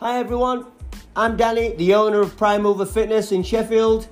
Hi 0.00 0.18
everyone, 0.18 0.64
I'm 1.14 1.36
Danny, 1.36 1.74
the 1.76 1.92
owner 1.92 2.22
of 2.22 2.34
Prime 2.38 2.62
Mover 2.62 2.86
Fitness 2.86 3.32
in 3.32 3.42
Sheffield, 3.42 4.08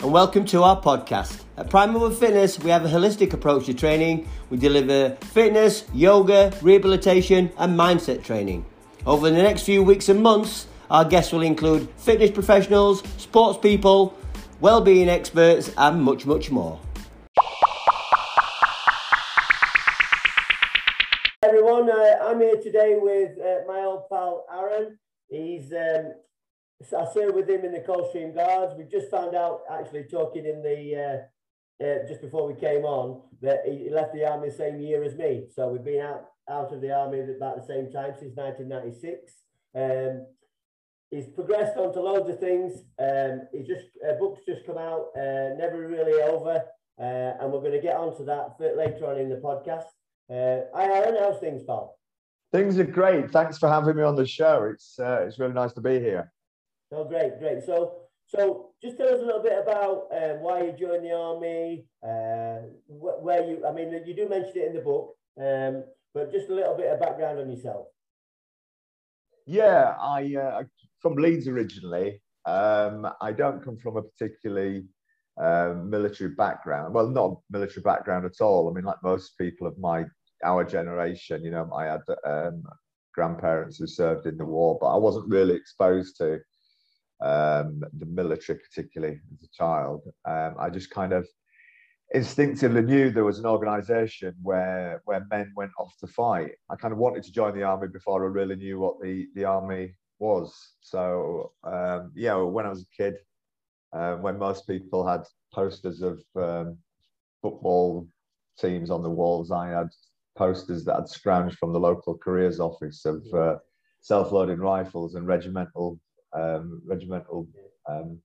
and 0.00 0.12
welcome 0.12 0.44
to 0.44 0.62
our 0.62 0.78
podcast. 0.78 1.42
At 1.56 1.70
Prime 1.70 1.94
Mover 1.94 2.14
Fitness, 2.14 2.58
we 2.58 2.68
have 2.68 2.84
a 2.84 2.88
holistic 2.88 3.32
approach 3.32 3.64
to 3.64 3.72
training. 3.72 4.28
We 4.50 4.58
deliver 4.58 5.16
fitness, 5.32 5.86
yoga, 5.94 6.52
rehabilitation, 6.60 7.50
and 7.56 7.78
mindset 7.78 8.24
training. 8.24 8.66
Over 9.06 9.30
the 9.30 9.42
next 9.42 9.62
few 9.62 9.82
weeks 9.82 10.10
and 10.10 10.22
months, 10.22 10.66
our 10.90 11.02
guests 11.02 11.32
will 11.32 11.40
include 11.40 11.88
fitness 11.96 12.30
professionals, 12.30 13.02
sports 13.16 13.58
people, 13.58 14.14
well-being 14.60 15.08
experts, 15.08 15.72
and 15.78 16.02
much, 16.02 16.26
much 16.26 16.50
more. 16.50 16.78
Everyone, 21.42 21.88
uh, 21.88 22.18
I'm 22.22 22.38
here 22.38 22.60
today 22.62 22.98
with 23.00 23.30
uh, 23.38 23.60
my 23.66 23.80
old 23.80 24.10
pal 24.10 24.44
Aaron. 24.54 24.98
He's 25.28 25.72
um, 25.72 26.12
I 26.80 27.12
served 27.12 27.34
with 27.34 27.48
him 27.48 27.64
in 27.64 27.72
the 27.72 27.80
Coldstream 27.80 28.34
Guards. 28.34 28.74
We 28.76 28.84
just 28.84 29.10
found 29.10 29.34
out, 29.34 29.60
actually, 29.70 30.04
talking 30.04 30.44
in 30.44 30.62
the 30.62 31.22
uh, 31.82 31.84
uh, 31.84 32.06
just 32.06 32.20
before 32.20 32.46
we 32.46 32.58
came 32.58 32.84
on, 32.84 33.22
that 33.42 33.60
he 33.66 33.88
left 33.90 34.14
the 34.14 34.24
army 34.24 34.50
the 34.50 34.54
same 34.54 34.80
year 34.80 35.02
as 35.02 35.16
me. 35.16 35.46
So 35.54 35.68
we've 35.68 35.84
been 35.84 36.02
out 36.02 36.26
out 36.48 36.72
of 36.72 36.80
the 36.80 36.94
army 36.94 37.20
about 37.20 37.56
the 37.56 37.66
same 37.66 37.90
time 37.90 38.14
since 38.18 38.36
1996. 38.36 39.32
Um, 39.74 40.26
he's 41.10 41.28
progressed 41.34 41.76
on 41.76 41.92
to 41.94 42.00
loads 42.00 42.28
of 42.28 42.38
things. 42.38 42.84
Um, 42.98 43.42
he's 43.52 43.66
just 43.66 43.86
uh, 44.06 44.14
books 44.18 44.42
just 44.46 44.66
come 44.66 44.78
out, 44.78 45.08
uh, 45.16 45.56
never 45.56 45.88
really 45.88 46.22
over, 46.22 46.62
uh, 47.00 47.32
and 47.40 47.52
we're 47.52 47.60
going 47.60 47.72
to 47.72 47.80
get 47.80 47.96
onto 47.96 48.24
that 48.26 48.56
later 48.60 49.06
on 49.06 49.18
in 49.18 49.30
the 49.30 49.36
podcast. 49.36 49.86
Uh, 50.28 50.66
hi, 50.74 50.92
Aaron. 50.92 51.16
How's 51.18 51.40
things, 51.40 51.62
pal? 51.66 51.95
Things 52.56 52.78
are 52.78 52.84
great. 52.84 53.30
Thanks 53.30 53.58
for 53.58 53.68
having 53.68 53.96
me 53.96 54.02
on 54.02 54.16
the 54.16 54.26
show. 54.26 54.70
It's 54.72 54.98
uh, 54.98 55.26
it's 55.26 55.38
really 55.38 55.52
nice 55.52 55.74
to 55.74 55.82
be 55.82 56.00
here. 56.00 56.32
Oh, 56.90 57.04
great, 57.04 57.38
great. 57.38 57.62
So, 57.62 57.96
so 58.26 58.70
just 58.82 58.96
tell 58.96 59.08
us 59.08 59.20
a 59.20 59.26
little 59.26 59.42
bit 59.42 59.58
about 59.62 60.06
um, 60.10 60.40
why 60.40 60.62
you 60.62 60.72
joined 60.72 61.04
the 61.04 61.14
army, 61.14 61.84
uh, 62.02 62.64
wh- 62.88 63.22
where 63.22 63.46
you. 63.46 63.62
I 63.68 63.72
mean, 63.72 63.92
you 64.06 64.16
do 64.16 64.26
mention 64.26 64.52
it 64.56 64.68
in 64.68 64.74
the 64.74 64.80
book, 64.80 65.16
um, 65.38 65.84
but 66.14 66.32
just 66.32 66.48
a 66.48 66.54
little 66.54 66.74
bit 66.74 66.90
of 66.90 66.98
background 66.98 67.40
on 67.40 67.50
yourself. 67.50 67.88
Yeah, 69.44 69.94
I 70.00 70.34
uh, 70.36 70.62
from 71.02 71.16
Leeds 71.16 71.48
originally. 71.48 72.22
Um, 72.46 73.06
I 73.20 73.32
don't 73.32 73.62
come 73.62 73.76
from 73.76 73.98
a 73.98 74.02
particularly 74.02 74.86
uh, 75.38 75.74
military 75.84 76.30
background. 76.30 76.94
Well, 76.94 77.08
not 77.08 77.38
military 77.50 77.82
background 77.82 78.24
at 78.24 78.40
all. 78.40 78.70
I 78.70 78.72
mean, 78.72 78.84
like 78.84 79.02
most 79.02 79.36
people 79.36 79.66
of 79.66 79.76
my 79.76 80.06
our 80.44 80.64
generation, 80.64 81.44
you 81.44 81.50
know, 81.50 81.70
I 81.74 81.84
had 81.84 82.02
um, 82.26 82.62
grandparents 83.14 83.78
who 83.78 83.86
served 83.86 84.26
in 84.26 84.36
the 84.36 84.44
war, 84.44 84.78
but 84.80 84.88
I 84.88 84.96
wasn't 84.96 85.28
really 85.28 85.54
exposed 85.54 86.16
to 86.18 86.34
um, 87.20 87.82
the 87.98 88.06
military, 88.06 88.58
particularly 88.58 89.20
as 89.32 89.42
a 89.42 89.52
child. 89.52 90.02
Um, 90.26 90.56
I 90.58 90.70
just 90.70 90.90
kind 90.90 91.12
of 91.12 91.26
instinctively 92.12 92.82
knew 92.82 93.10
there 93.10 93.24
was 93.24 93.38
an 93.38 93.46
organization 93.46 94.34
where 94.42 95.02
where 95.06 95.26
men 95.30 95.52
went 95.56 95.72
off 95.78 95.92
to 96.00 96.06
fight. 96.06 96.52
I 96.70 96.76
kind 96.76 96.92
of 96.92 96.98
wanted 96.98 97.24
to 97.24 97.32
join 97.32 97.54
the 97.54 97.64
army 97.64 97.88
before 97.88 98.24
I 98.24 98.28
really 98.28 98.56
knew 98.56 98.78
what 98.78 99.00
the 99.00 99.26
the 99.34 99.44
army 99.44 99.94
was. 100.18 100.54
So 100.80 101.52
um, 101.64 102.12
yeah, 102.14 102.36
when 102.36 102.66
I 102.66 102.70
was 102.70 102.82
a 102.82 102.96
kid, 103.02 103.14
uh, 103.92 104.16
when 104.16 104.38
most 104.38 104.66
people 104.66 105.06
had 105.06 105.22
posters 105.52 106.02
of 106.02 106.20
um, 106.36 106.78
football 107.42 108.06
teams 108.58 108.90
on 108.90 109.02
the 109.02 109.10
walls, 109.10 109.50
I 109.50 109.68
had 109.68 109.88
posters 110.36 110.84
that 110.84 110.96
I'd 110.96 111.04
scrounged 111.04 111.56
from 111.56 111.72
the 111.72 111.80
local 111.80 112.16
careers 112.16 112.60
office 112.60 113.04
of 113.04 113.24
uh, 113.34 113.56
self-loading 114.00 114.58
rifles 114.58 115.14
and 115.14 115.26
regimental 115.26 115.98
um, 116.32 116.82
regimental 116.84 117.48
um, 117.88 118.18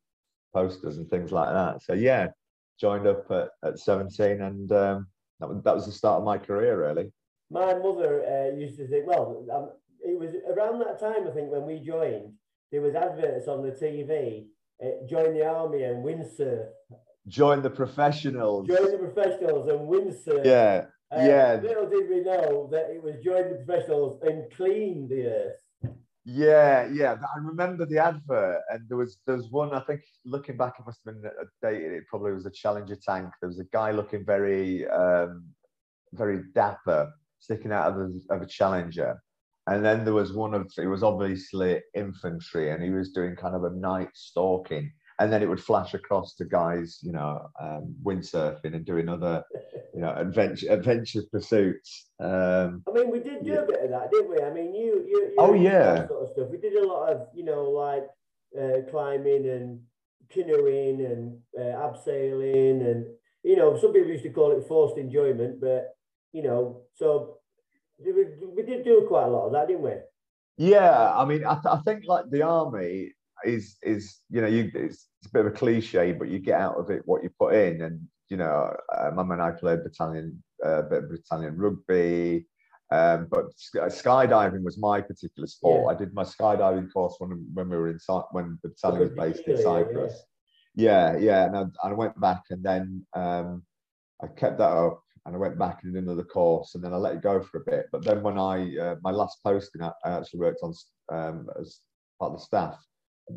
posters 0.53 0.97
and 0.97 1.09
things 1.09 1.31
like 1.31 1.53
that. 1.53 1.81
So 1.81 1.93
yeah, 1.93 2.27
joined 2.79 3.07
up 3.07 3.29
at, 3.31 3.49
at 3.63 3.79
17 3.79 4.41
and 4.41 4.71
um, 4.71 5.07
that, 5.39 5.49
was, 5.49 5.63
that 5.63 5.75
was 5.75 5.85
the 5.85 5.91
start 5.91 6.19
of 6.19 6.25
my 6.25 6.37
career 6.37 6.79
really. 6.79 7.11
My 7.49 7.73
mother 7.73 8.23
uh, 8.25 8.55
used 8.57 8.77
to 8.77 8.87
think, 8.87 9.07
well, 9.07 9.45
um, 9.53 9.69
it 10.03 10.19
was 10.19 10.31
around 10.49 10.79
that 10.79 10.99
time, 10.99 11.27
I 11.27 11.31
think, 11.31 11.51
when 11.51 11.65
we 11.65 11.79
joined, 11.79 12.33
there 12.71 12.81
was 12.81 12.95
adverts 12.95 13.47
on 13.47 13.61
the 13.61 13.71
TV, 13.71 14.45
uh, 14.83 15.05
join 15.07 15.33
the 15.33 15.45
army 15.45 15.83
and 15.83 16.03
windsurf. 16.03 16.67
Join 17.27 17.61
the 17.61 17.69
professionals. 17.69 18.67
Join 18.67 18.91
the 18.91 18.97
professionals 18.97 19.69
and 19.69 19.79
windsurf. 19.81 20.45
Yeah, 20.45 20.85
uh, 21.11 21.21
yeah. 21.21 21.59
Little 21.61 21.89
did 21.89 22.09
we 22.09 22.21
know 22.21 22.69
that 22.71 22.89
it 22.89 23.03
was 23.03 23.15
joined 23.23 23.51
the 23.51 23.63
professionals 23.65 24.21
and 24.23 24.51
cleaned 24.55 25.09
the 25.09 25.25
earth. 25.27 25.95
Yeah, 26.23 26.87
yeah. 26.91 27.15
I 27.35 27.39
remember 27.39 27.85
the 27.85 27.97
advert, 27.97 28.61
and 28.69 28.87
there 28.87 28.97
was 28.97 29.17
there 29.25 29.35
was 29.35 29.49
one. 29.49 29.73
I 29.73 29.79
think 29.81 30.01
looking 30.23 30.55
back, 30.55 30.75
it 30.79 30.85
must 30.85 31.01
have 31.05 31.15
been 31.15 31.31
dated. 31.63 31.93
It 31.93 32.07
probably 32.07 32.33
was 32.33 32.45
a 32.45 32.51
Challenger 32.51 32.95
tank. 32.95 33.29
There 33.41 33.49
was 33.49 33.59
a 33.59 33.65
guy 33.73 33.91
looking 33.91 34.23
very, 34.23 34.87
um, 34.87 35.45
very 36.13 36.43
dapper, 36.53 37.11
sticking 37.39 37.71
out 37.71 37.91
of, 37.91 37.95
the, 37.95 38.21
of 38.29 38.41
a 38.43 38.45
Challenger, 38.45 39.19
and 39.65 39.83
then 39.83 40.05
there 40.05 40.13
was 40.13 40.31
one 40.33 40.53
of 40.53 40.71
it 40.77 40.85
was 40.85 41.01
obviously 41.01 41.81
infantry, 41.95 42.69
and 42.69 42.83
he 42.83 42.91
was 42.91 43.11
doing 43.13 43.35
kind 43.35 43.55
of 43.55 43.63
a 43.63 43.71
night 43.71 44.09
stalking, 44.13 44.91
and 45.21 45.31
then 45.31 45.43
it 45.43 45.49
would 45.49 45.61
flash 45.61 45.93
across 45.93 46.33
to 46.33 46.45
guys, 46.45 46.97
you 47.03 47.11
know, 47.11 47.47
um, 47.61 47.95
windsurfing 48.03 48.73
and 48.73 48.83
doing 48.83 49.07
other, 49.07 49.43
you 49.93 50.01
know, 50.01 50.11
adventure 50.17 50.71
adventure 50.71 51.21
pursuits. 51.31 52.07
Um, 52.19 52.83
I 52.89 52.91
mean, 52.91 53.11
we 53.11 53.19
did 53.19 53.45
do 53.45 53.51
yeah. 53.51 53.59
a 53.59 53.65
bit 53.67 53.83
of 53.83 53.91
that, 53.91 54.09
didn't 54.11 54.31
we? 54.31 54.41
I 54.41 54.51
mean, 54.51 54.73
you, 54.73 55.05
you, 55.07 55.19
you 55.29 55.35
oh 55.37 55.53
yeah, 55.53 56.07
sort 56.07 56.23
of 56.23 56.29
stuff. 56.33 56.47
We 56.49 56.57
did 56.57 56.73
a 56.73 56.87
lot 56.87 57.09
of, 57.09 57.27
you 57.35 57.45
know, 57.45 57.69
like 57.69 58.07
uh, 58.59 58.89
climbing 58.89 59.47
and 59.47 59.81
canoeing 60.31 61.05
and 61.05 61.37
uh, 61.55 61.77
abseiling, 61.85 62.81
and 62.89 63.05
you 63.43 63.55
know, 63.55 63.77
some 63.79 63.93
people 63.93 64.09
used 64.09 64.23
to 64.23 64.31
call 64.31 64.57
it 64.57 64.67
forced 64.67 64.97
enjoyment, 64.97 65.61
but 65.61 65.95
you 66.33 66.41
know, 66.41 66.81
so 66.95 67.37
we, 68.03 68.11
we 68.55 68.63
did 68.63 68.83
do 68.83 69.05
quite 69.07 69.25
a 69.25 69.29
lot 69.29 69.45
of 69.45 69.53
that, 69.53 69.67
didn't 69.67 69.83
we? 69.83 69.93
Yeah, 70.57 71.13
I 71.15 71.25
mean, 71.25 71.45
I, 71.45 71.53
th- 71.53 71.65
I 71.65 71.79
think 71.85 72.05
like 72.07 72.25
the 72.31 72.41
army 72.41 73.13
is 73.45 73.77
is 73.83 74.19
you 74.29 74.41
know 74.41 74.47
you 74.47 74.71
it's, 74.73 75.07
it's, 75.19 75.27
a 75.27 75.31
bit 75.33 75.45
of 75.45 75.53
a 75.53 75.55
cliche, 75.55 76.11
but 76.11 76.29
you 76.29 76.39
get 76.39 76.59
out 76.59 76.75
of 76.77 76.89
it 76.89 77.01
what 77.05 77.23
you 77.23 77.29
put 77.39 77.53
in. 77.53 77.81
And 77.81 78.01
you 78.29 78.37
know, 78.37 78.73
uh, 78.97 79.11
Mum 79.13 79.31
and 79.31 79.41
I 79.41 79.51
played 79.51 79.83
battalion, 79.83 80.41
a 80.63 80.67
uh, 80.67 80.81
bit 80.83 81.03
of 81.03 81.09
battalion 81.09 81.57
rugby, 81.57 82.45
um, 82.91 83.27
but 83.29 83.45
uh, 83.79 83.87
skydiving 83.87 84.63
was 84.63 84.77
my 84.77 85.01
particular 85.01 85.47
sport. 85.47 85.83
Yeah. 85.85 85.91
I 85.91 85.95
did 85.97 86.13
my 86.13 86.23
skydiving 86.23 86.91
course 86.91 87.15
when 87.19 87.45
when 87.53 87.69
we 87.69 87.77
were 87.77 87.89
in 87.89 87.99
when 88.31 88.57
the 88.63 88.69
battalion 88.69 89.01
was 89.01 89.11
based 89.11 89.47
in 89.47 89.61
Cyprus. 89.61 90.13
Yeah, 90.75 91.17
yeah, 91.17 91.45
and 91.45 91.55
I, 91.55 91.89
I 91.89 91.93
went 91.93 92.19
back 92.19 92.43
and 92.49 92.63
then 92.63 93.05
um, 93.13 93.63
I 94.23 94.27
kept 94.27 94.57
that 94.59 94.71
up 94.71 95.01
and 95.25 95.35
I 95.35 95.37
went 95.37 95.59
back 95.59 95.79
and 95.83 95.93
did 95.93 96.03
another 96.03 96.23
course 96.23 96.75
and 96.75 96.83
then 96.83 96.93
I 96.93 96.97
let 96.97 97.15
it 97.15 97.21
go 97.21 97.41
for 97.41 97.57
a 97.57 97.71
bit. 97.71 97.87
But 97.91 98.05
then 98.05 98.23
when 98.23 98.37
I 98.37 98.77
uh, 98.77 98.95
my 99.01 99.11
last 99.11 99.39
posting, 99.43 99.81
I, 99.81 99.91
I 100.05 100.11
actually 100.11 100.39
worked 100.39 100.61
on 100.63 100.73
um, 101.11 101.47
as 101.59 101.79
part 102.19 102.33
of 102.33 102.39
the 102.39 102.45
staff 102.45 102.77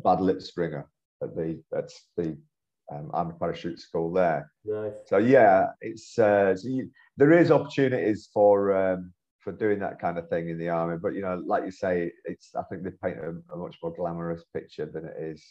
Bad 0.03 0.19
Lippspringe 0.19 0.83
at 1.21 1.35
the 1.35 1.61
at 1.75 1.89
the 2.17 2.37
um, 2.91 3.09
army 3.13 3.33
parachute 3.39 3.79
school 3.79 4.11
there. 4.11 4.51
Nice. 4.63 4.93
So 5.07 5.17
yeah, 5.17 5.67
it's 5.81 6.17
uh, 6.19 6.55
so 6.55 6.67
you, 6.67 6.89
there 7.17 7.31
is 7.31 7.51
opportunities 7.51 8.29
for 8.33 8.75
um, 8.75 9.13
for 9.39 9.51
doing 9.51 9.79
that 9.79 9.99
kind 9.99 10.17
of 10.17 10.27
thing 10.29 10.49
in 10.49 10.57
the 10.57 10.69
army, 10.69 10.97
but 11.01 11.13
you 11.13 11.21
know, 11.21 11.41
like 11.45 11.65
you 11.65 11.71
say, 11.71 12.11
it's 12.25 12.55
I 12.55 12.63
think 12.63 12.83
they 12.83 12.91
paint 13.03 13.19
a, 13.19 13.35
a 13.53 13.57
much 13.57 13.77
more 13.81 13.93
glamorous 13.93 14.43
picture 14.53 14.85
than 14.85 15.05
it 15.05 15.15
is. 15.19 15.43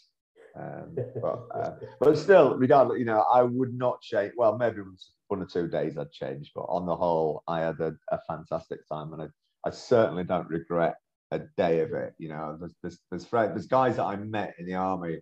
Um, 0.57 0.97
but 1.23 1.47
uh, 1.55 1.71
but 2.01 2.19
still, 2.19 2.57
regardless, 2.57 2.99
you 2.99 3.05
know, 3.05 3.25
I 3.33 3.43
would 3.43 3.75
not 3.75 4.01
change. 4.03 4.33
Well, 4.37 4.59
maybe 4.59 4.83
one 5.29 5.43
or 5.43 5.47
two 5.47 5.69
days 5.69 5.97
I'd 5.97 6.13
change, 6.13 6.53
but 6.55 6.63
on 6.63 6.87
the 6.87 6.97
whole, 6.97 7.43
I 7.49 7.61
had 7.61 7.81
a, 7.81 7.95
a 8.11 8.19
fantastic 8.29 8.81
time, 8.89 9.13
and 9.13 9.23
I, 9.23 9.27
I 9.67 9.71
certainly 9.71 10.25
don't 10.25 10.49
regret 10.49 10.97
a 11.35 11.47
day 11.57 11.81
of 11.81 11.93
it. 11.93 12.15
You 12.19 12.29
know, 12.29 12.57
there's 12.59 12.75
there's 12.83 12.99
there's, 13.11 13.27
there's 13.31 13.67
guys 13.67 13.97
that 13.97 14.05
I 14.05 14.17
met 14.17 14.55
in 14.59 14.67
the 14.67 14.75
army 14.75 15.21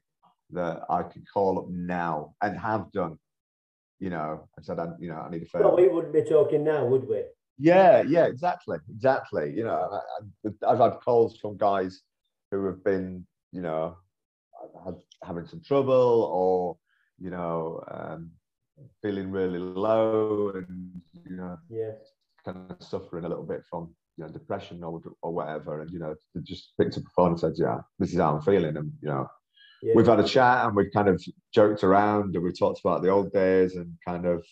that 0.50 0.82
I 0.88 1.02
could 1.02 1.24
call 1.32 1.58
up 1.58 1.68
now 1.68 2.34
and 2.42 2.58
have 2.58 2.92
done. 2.92 3.18
You 3.98 4.10
know, 4.10 4.48
I 4.58 4.62
said, 4.62 4.78
I, 4.78 4.88
you 4.98 5.08
know, 5.08 5.16
I 5.16 5.30
need 5.30 5.42
a 5.42 5.46
phone. 5.46 5.62
Well, 5.62 5.76
we 5.76 5.88
wouldn't 5.88 6.12
be 6.12 6.24
talking 6.24 6.64
now, 6.64 6.84
would 6.86 7.08
we? 7.08 7.22
Yeah, 7.58 8.02
yeah, 8.06 8.24
exactly, 8.24 8.78
exactly. 8.90 9.52
You 9.54 9.64
know, 9.64 10.00
I, 10.44 10.68
have 10.68 10.78
had 10.78 11.00
calls 11.00 11.38
from 11.38 11.56
guys 11.56 12.02
who 12.50 12.66
have 12.66 12.82
been, 12.82 13.24
you 13.52 13.62
know, 13.62 13.96
had, 14.84 14.96
having 15.22 15.46
some 15.46 15.60
trouble 15.60 16.30
or, 16.32 16.76
you 17.18 17.30
know, 17.30 17.84
um, 17.90 18.30
feeling 19.02 19.30
really 19.30 19.60
low 19.60 20.50
and, 20.54 21.00
you 21.28 21.36
know, 21.36 21.56
yeah. 21.68 21.92
kind 22.44 22.58
of 22.70 22.82
suffering 22.82 23.24
a 23.24 23.28
little 23.28 23.44
bit 23.44 23.62
from 23.70 23.94
you 24.16 24.24
know, 24.24 24.30
depression 24.30 24.82
or, 24.84 25.00
or 25.22 25.32
whatever. 25.32 25.80
And, 25.80 25.90
you 25.90 25.98
know, 25.98 26.14
just 26.42 26.72
picked 26.78 26.96
up 26.96 27.02
the 27.02 27.10
phone 27.16 27.30
and 27.30 27.40
said, 27.40 27.54
yeah, 27.56 27.78
this 27.98 28.12
is 28.12 28.18
how 28.18 28.34
I'm 28.34 28.42
feeling. 28.42 28.76
And, 28.76 28.92
you 29.00 29.08
know, 29.08 29.26
yeah. 29.82 29.94
we've 29.96 30.06
had 30.06 30.20
a 30.20 30.24
chat 30.24 30.66
and 30.66 30.76
we've 30.76 30.92
kind 30.94 31.08
of 31.08 31.22
joked 31.54 31.82
around 31.82 32.34
and 32.34 32.44
we 32.44 32.52
talked 32.52 32.80
about 32.84 33.02
the 33.02 33.08
old 33.08 33.32
days 33.32 33.74
and 33.76 33.92
kind 34.06 34.26
of, 34.26 34.44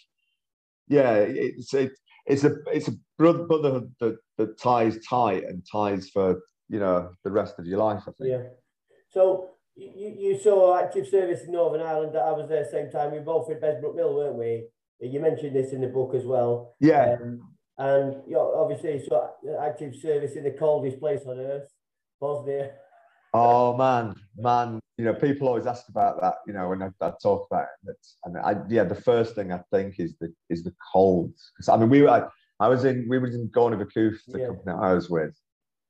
yeah, 0.88 1.14
it's, 1.14 1.72
it, 1.74 1.92
it's 2.26 2.44
a, 2.44 2.56
it's 2.68 2.88
a 2.88 2.92
brotherhood 3.18 3.92
that, 4.00 4.16
that 4.38 4.58
ties 4.58 4.98
tight 5.08 5.44
and 5.44 5.62
ties 5.70 6.08
for, 6.10 6.40
you 6.68 6.78
know, 6.78 7.10
the 7.24 7.30
rest 7.30 7.58
of 7.58 7.66
your 7.66 7.78
life. 7.78 8.02
I 8.08 8.12
think. 8.12 8.30
Yeah. 8.30 8.42
So 9.10 9.50
you, 9.76 10.14
you 10.18 10.38
saw 10.38 10.78
active 10.78 11.06
service 11.06 11.42
in 11.42 11.52
Northern 11.52 11.80
Ireland. 11.80 12.16
I 12.16 12.32
was 12.32 12.48
there 12.48 12.64
the 12.64 12.70
same 12.70 12.90
time. 12.90 13.12
We 13.12 13.18
both 13.18 13.50
at 13.50 13.60
Bessbrook 13.60 13.94
Mill, 13.96 14.14
weren't 14.14 14.36
we? 14.36 14.68
You 15.00 15.18
mentioned 15.18 15.56
this 15.56 15.72
in 15.72 15.80
the 15.80 15.86
book 15.86 16.14
as 16.14 16.24
well. 16.24 16.74
Yeah. 16.78 17.16
Um, 17.20 17.40
and 17.80 18.16
you 18.26 18.34
know, 18.34 18.52
obviously, 18.56 19.02
so 19.08 19.30
active 19.62 19.96
service 19.96 20.36
in 20.36 20.44
the 20.44 20.50
coldest 20.50 21.00
place 21.00 21.22
on 21.26 21.38
earth, 21.38 21.68
Bosnia. 22.20 22.72
Oh 23.32 23.76
man, 23.76 24.14
man, 24.36 24.80
you 24.98 25.04
know, 25.06 25.14
people 25.14 25.48
always 25.48 25.66
ask 25.66 25.88
about 25.88 26.20
that. 26.20 26.34
You 26.46 26.52
know, 26.52 26.68
when 26.68 26.82
I, 26.82 26.88
I 27.00 27.12
talk 27.22 27.46
about 27.50 27.66
it, 27.86 27.96
and 28.24 28.36
I, 28.36 28.56
yeah, 28.68 28.84
the 28.84 28.94
first 28.94 29.34
thing 29.34 29.50
I 29.50 29.62
think 29.72 29.98
is 29.98 30.14
the 30.20 30.32
is 30.50 30.62
the 30.62 30.74
cold. 30.92 31.32
Because 31.56 31.68
I 31.70 31.76
mean, 31.78 31.88
we 31.88 32.02
were, 32.02 32.10
I, 32.10 32.24
I, 32.60 32.68
was 32.68 32.84
in, 32.84 33.06
we 33.08 33.18
was 33.18 33.34
in 33.34 33.48
Gorny 33.48 33.78
the 33.78 34.38
yeah. 34.38 34.46
company 34.48 34.76
I 34.78 34.92
was 34.92 35.08
with, 35.08 35.34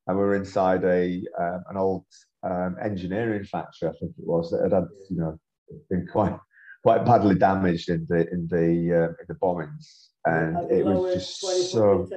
and 0.07 0.17
we 0.17 0.23
were 0.23 0.37
inside 0.37 0.85
a 0.85 1.23
um, 1.41 1.65
an 1.71 1.77
old 1.77 2.05
um, 2.45 2.77
engineering 2.81 3.45
factory, 3.45 3.89
I 3.89 3.93
think 3.99 4.13
it 4.17 4.27
was, 4.27 4.53
that 4.53 4.63
had, 4.63 4.73
had 4.73 4.89
you 5.11 5.17
know 5.17 5.41
been 5.89 6.07
quite 6.07 6.37
quite 6.85 7.05
badly 7.05 7.35
damaged 7.35 7.89
in 7.89 8.07
the 8.09 8.31
in 8.31 8.47
the 8.49 8.97
uh, 8.97 9.09
in 9.09 9.27
the 9.29 9.35
bombings, 9.35 10.10
and 10.25 10.70
it 10.70 10.84
was 10.84 11.14
just 11.14 11.72
so. 11.72 12.08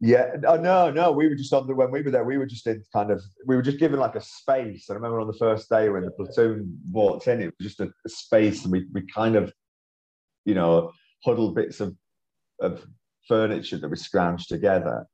Yeah, 0.00 0.36
oh, 0.46 0.56
no, 0.56 0.92
no, 0.92 1.10
we 1.10 1.26
were 1.26 1.34
just 1.34 1.52
on 1.52 1.66
the 1.66 1.74
when 1.74 1.90
we 1.90 2.02
were 2.02 2.12
there, 2.12 2.24
we 2.24 2.38
were 2.38 2.46
just 2.46 2.68
in 2.68 2.84
kind 2.92 3.10
of 3.10 3.20
we 3.46 3.56
were 3.56 3.62
just 3.62 3.78
given 3.78 3.98
like 3.98 4.14
a 4.14 4.20
space. 4.20 4.88
I 4.90 4.94
remember 4.94 5.20
on 5.20 5.26
the 5.26 5.32
first 5.32 5.68
day 5.68 5.88
when 5.88 6.04
the 6.04 6.12
platoon 6.12 6.78
walked 6.90 7.26
in, 7.26 7.40
it 7.40 7.54
was 7.58 7.66
just 7.68 7.80
a, 7.80 7.90
a 8.06 8.08
space, 8.08 8.62
and 8.62 8.72
we 8.72 8.86
we 8.92 9.02
kind 9.12 9.34
of, 9.34 9.52
you 10.44 10.54
know, 10.54 10.92
huddled 11.24 11.56
bits 11.56 11.80
of 11.80 11.96
of 12.60 12.86
furniture 13.26 13.78
that 13.78 13.88
we 13.88 13.96
scrounged 13.96 14.46
together 14.46 15.06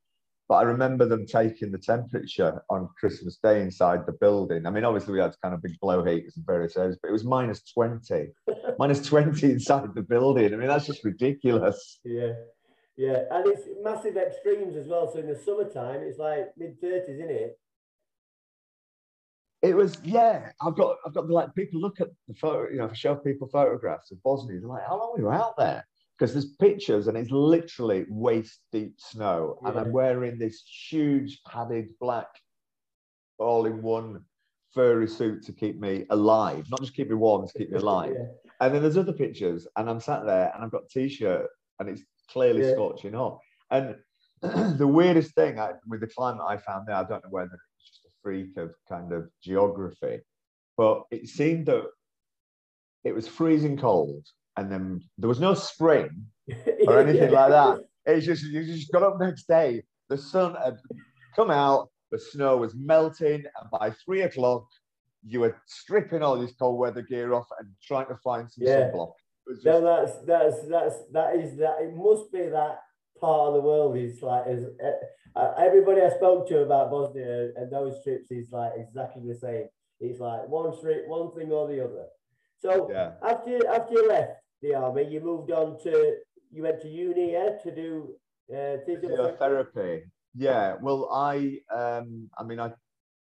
but 0.49 0.57
I 0.57 0.63
remember 0.63 1.07
them 1.07 1.27
taking 1.27 1.73
the 1.73 1.79
temperature 1.79 2.63
on 2.69 2.91
Christmas 2.99 3.39
Day 3.43 3.63
inside 3.63 4.01
the 4.07 4.13
building. 4.13 4.67
I 4.67 4.71
mean, 4.71 4.85
obviously 4.85 5.15
we 5.15 5.21
had 5.21 5.35
kind 5.43 5.55
of 5.55 5.63
big 5.63 5.79
blow 5.81 6.05
heaters 6.05 6.37
and 6.37 6.45
various 6.45 6.77
areas, 6.77 6.99
but 7.01 7.09
it 7.09 7.13
was 7.13 7.25
minus 7.25 7.63
20, 7.73 8.27
minus 8.79 9.07
20 9.07 9.53
inside 9.53 9.95
the 9.95 10.03
building. 10.03 10.53
I 10.53 10.57
mean, 10.57 10.69
that's 10.69 10.87
just 10.87 11.05
ridiculous. 11.05 12.01
Yeah. 12.05 12.33
Yeah. 12.97 13.23
And 13.31 13.47
it's 13.47 13.69
massive 13.83 14.17
extremes 14.17 14.77
as 14.77 14.87
well. 14.87 15.11
So 15.13 15.19
in 15.19 15.27
the 15.27 15.37
summertime, 15.37 16.01
it's 16.03 16.19
like 16.19 16.53
mid 16.57 16.81
30s, 16.81 17.09
isn't 17.09 17.31
it? 17.31 17.59
It 19.63 19.75
was, 19.75 19.97
yeah. 20.05 20.51
I've 20.61 20.77
got, 20.77 20.97
I've 21.07 21.15
got 21.15 21.27
the, 21.27 21.33
like 21.33 21.55
people 21.55 21.81
look 21.81 22.01
at 22.01 22.09
the 22.29 22.35
photo, 22.35 22.71
you 22.71 22.79
know, 22.79 22.85
if 22.85 22.91
I 22.91 22.95
show 22.95 23.15
people 23.15 23.49
photographs 23.49 24.11
of 24.11 24.23
Bosnia, 24.23 24.61
they're 24.61 24.69
like, 24.69 24.87
how 24.87 24.99
long 24.99 25.13
were 25.13 25.21
you 25.21 25.31
out 25.31 25.57
there? 25.57 25.85
because 26.19 26.33
there's 26.33 26.55
pictures 26.57 27.09
and 27.09 27.17
it's 27.17 27.31
literally 27.31 28.05
waist 28.09 28.61
deep 28.73 28.95
snow 28.99 29.59
yeah. 29.63 29.69
and 29.69 29.79
i'm 29.79 29.93
wearing 29.93 30.39
this 30.39 30.63
huge 30.89 31.41
padded 31.47 31.89
black 32.01 32.29
all 33.39 33.67
in 33.67 33.83
one 33.83 34.21
furry 34.73 35.09
suit 35.09 35.45
to 35.45 35.53
keep 35.53 35.79
me 35.81 36.05
alive 36.11 36.67
not 36.71 36.81
just 36.81 36.95
keep 36.95 37.09
me 37.09 37.15
warm 37.15 37.47
to 37.47 37.59
keep 37.59 37.71
me 37.71 37.79
alive 37.81 38.15
yeah. 38.17 38.44
And 38.65 38.75
then 38.75 38.83
there's 38.83 38.97
other 38.97 39.13
pictures 39.13 39.67
and 39.77 39.89
i'm 39.89 40.01
sat 40.01 40.25
there 40.25 40.53
and 40.55 40.65
i've 40.65 40.71
got 40.71 40.83
a 40.85 40.89
t-shirt 40.89 41.49
and 41.79 41.89
it's 41.89 42.03
clearly 42.31 42.63
yeah. 42.63 42.73
scorching 42.73 43.13
hot 43.13 43.39
and 43.71 43.97
the 44.79 44.87
weirdest 44.87 45.35
thing 45.35 45.59
I, 45.59 45.73
with 45.87 46.01
the 46.01 46.07
climate 46.07 46.45
i 46.47 46.57
found 46.57 46.87
there 46.87 46.97
i 46.97 47.05
don't 47.05 47.25
know 47.25 47.31
whether 47.31 47.51
it's 47.53 47.91
just 47.91 48.07
a 48.07 48.11
freak 48.23 48.57
of 48.57 48.73
kind 48.89 49.13
of 49.13 49.29
geography 49.43 50.21
but 50.77 51.03
it 51.11 51.29
seemed 51.29 51.67
that 51.67 51.85
it 53.05 53.15
was 53.15 53.29
freezing 53.29 53.77
cold 53.77 54.25
and 54.57 54.71
then 54.71 55.01
there 55.19 55.29
was 55.29 55.41
no 55.41 55.55
spring 55.55 56.27
or 56.87 57.01
anything 57.01 57.31
like 57.31 57.51
that. 57.51 57.79
It's 58.07 58.27
just 58.27 58.45
you 58.45 58.65
just 58.65 58.93
got 58.93 59.03
up 59.03 59.19
next 59.19 59.49
day. 59.49 59.83
The 60.09 60.19
sun 60.19 60.55
had 60.63 60.77
come 61.35 61.51
out, 61.51 61.89
the 62.11 62.19
snow 62.19 62.59
was 62.59 62.75
melting, 62.75 63.45
and 63.45 63.71
by 63.71 63.93
three 64.05 64.23
o'clock, 64.23 64.67
you 65.27 65.41
were 65.41 65.57
stripping 65.67 66.23
all 66.23 66.39
this 66.39 66.55
cold 66.59 66.79
weather 66.79 67.03
gear 67.03 67.33
off 67.33 67.47
and 67.59 67.69
trying 67.83 68.07
to 68.07 68.17
find 68.23 68.51
some 68.51 68.67
yeah. 68.67 68.91
sunblock. 68.91 69.13
Just... 69.49 69.65
No, 69.65 69.81
that's 69.81 70.19
that's 70.27 70.69
that's 70.69 70.97
that 71.13 71.37
is 71.37 71.57
that. 71.59 71.77
It 71.81 71.95
must 71.95 72.33
be 72.33 72.43
that 72.43 72.81
part 73.21 73.49
of 73.49 73.55
the 73.55 73.61
world 73.61 73.97
is 73.97 74.23
like 74.23 74.47
as 74.47 74.65
uh, 75.37 75.53
everybody 75.59 76.01
I 76.01 76.11
spoke 76.11 76.49
to 76.49 76.63
about 76.63 76.91
Bosnia 76.91 77.51
and 77.57 77.71
those 77.71 78.03
trips 78.03 78.31
is 78.31 78.51
like 78.53 78.73
exactly 78.77 79.23
the 79.27 79.39
same. 79.39 79.67
It's 80.01 80.21
like 80.21 80.49
one 80.49 80.79
trip, 80.81 81.07
one 81.07 81.33
thing 81.35 81.53
or 81.53 81.69
the 81.69 81.85
other. 81.85 82.07
So 82.59 82.91
yeah. 82.91 83.13
after 83.23 83.67
after 83.69 83.93
you 83.95 84.09
left, 84.09 84.41
the 84.63 84.75
army. 84.75 85.07
You 85.09 85.21
moved 85.21 85.51
on 85.51 85.79
to 85.83 86.17
you 86.51 86.63
went 86.63 86.81
to 86.83 86.89
uni 86.89 87.33
yeah, 87.33 87.51
to 87.63 87.75
do 87.75 88.15
uh, 88.51 88.79
physiotherapy. 88.87 90.03
Yeah, 90.35 90.77
well, 90.81 91.09
I 91.13 91.59
um, 91.75 92.29
I 92.39 92.43
mean, 92.43 92.59
I 92.59 92.73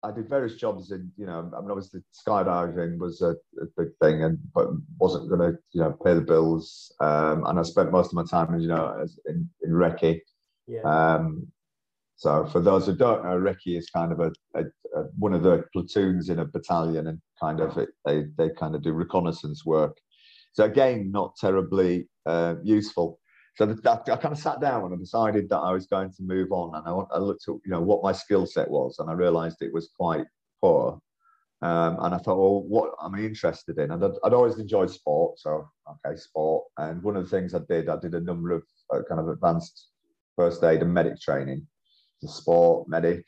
I 0.04 0.10
did 0.10 0.28
various 0.28 0.56
jobs 0.56 0.90
in 0.90 1.10
you 1.16 1.26
know, 1.26 1.50
I 1.56 1.60
mean, 1.60 1.70
obviously 1.70 2.00
skydiving 2.26 2.98
was 2.98 3.22
a, 3.22 3.30
a 3.60 3.66
big 3.76 3.88
thing, 4.02 4.24
and 4.24 4.38
but 4.54 4.68
wasn't 4.98 5.28
going 5.28 5.52
to 5.52 5.58
you 5.72 5.80
know 5.80 5.96
pay 6.04 6.14
the 6.14 6.20
bills. 6.20 6.92
Um, 7.00 7.44
and 7.46 7.58
I 7.58 7.62
spent 7.62 7.92
most 7.92 8.08
of 8.08 8.14
my 8.14 8.24
time, 8.24 8.54
as, 8.54 8.62
you 8.62 8.68
know, 8.68 8.98
as 9.02 9.18
in 9.26 9.48
in 9.62 9.70
recce. 9.70 10.20
Yeah. 10.66 10.82
Um, 10.82 11.46
so 12.16 12.46
for 12.46 12.60
those 12.60 12.86
who 12.86 12.94
don't 12.94 13.24
know, 13.24 13.36
recce 13.38 13.78
is 13.78 13.90
kind 13.90 14.12
of 14.12 14.20
a, 14.20 14.32
a, 14.54 14.62
a, 14.96 15.02
one 15.18 15.34
of 15.34 15.42
the 15.42 15.64
platoons 15.72 16.28
in 16.28 16.40
a 16.40 16.44
battalion, 16.44 17.06
and 17.06 17.20
kind 17.40 17.60
of 17.60 17.78
it, 17.78 17.90
they 18.04 18.24
they 18.36 18.50
kind 18.50 18.74
of 18.74 18.82
do 18.82 18.92
reconnaissance 18.92 19.64
work. 19.64 19.96
So 20.52 20.64
again, 20.64 21.10
not 21.10 21.36
terribly 21.36 22.08
uh, 22.26 22.56
useful. 22.62 23.18
So 23.54 23.66
that, 23.66 24.08
I 24.08 24.16
kind 24.16 24.32
of 24.32 24.38
sat 24.38 24.60
down 24.60 24.84
and 24.84 24.94
I 24.94 24.96
decided 24.96 25.48
that 25.50 25.58
I 25.58 25.72
was 25.72 25.86
going 25.86 26.10
to 26.12 26.22
move 26.22 26.52
on, 26.52 26.74
and 26.74 26.86
I, 26.86 27.16
I 27.16 27.18
looked 27.18 27.48
at 27.48 27.54
you 27.64 27.70
know 27.70 27.80
what 27.80 28.02
my 28.02 28.12
skill 28.12 28.46
set 28.46 28.70
was, 28.70 28.98
and 28.98 29.10
I 29.10 29.14
realised 29.14 29.58
it 29.60 29.72
was 29.72 29.90
quite 29.98 30.24
poor. 30.60 31.00
Um, 31.60 31.98
and 32.00 32.12
I 32.12 32.18
thought, 32.18 32.38
well, 32.38 32.62
what 32.62 32.94
am 33.04 33.14
I 33.14 33.20
interested 33.20 33.78
in? 33.78 33.92
And 33.92 34.04
I'd, 34.04 34.10
I'd, 34.24 34.32
always 34.32 34.58
enjoyed 34.58 34.90
sport, 34.90 35.38
so 35.38 35.68
okay, 35.88 36.16
sport. 36.16 36.64
And 36.76 37.00
one 37.04 37.16
of 37.16 37.22
the 37.22 37.30
things 37.30 37.54
I 37.54 37.60
did, 37.68 37.88
I 37.88 37.98
did 37.98 38.14
a 38.14 38.20
number 38.20 38.50
of 38.50 38.64
uh, 38.92 39.02
kind 39.08 39.20
of 39.20 39.28
advanced 39.28 39.90
first 40.34 40.64
aid 40.64 40.82
and 40.82 40.92
medic 40.92 41.20
training, 41.20 41.64
the 42.20 42.26
sport 42.26 42.88
medic, 42.88 43.24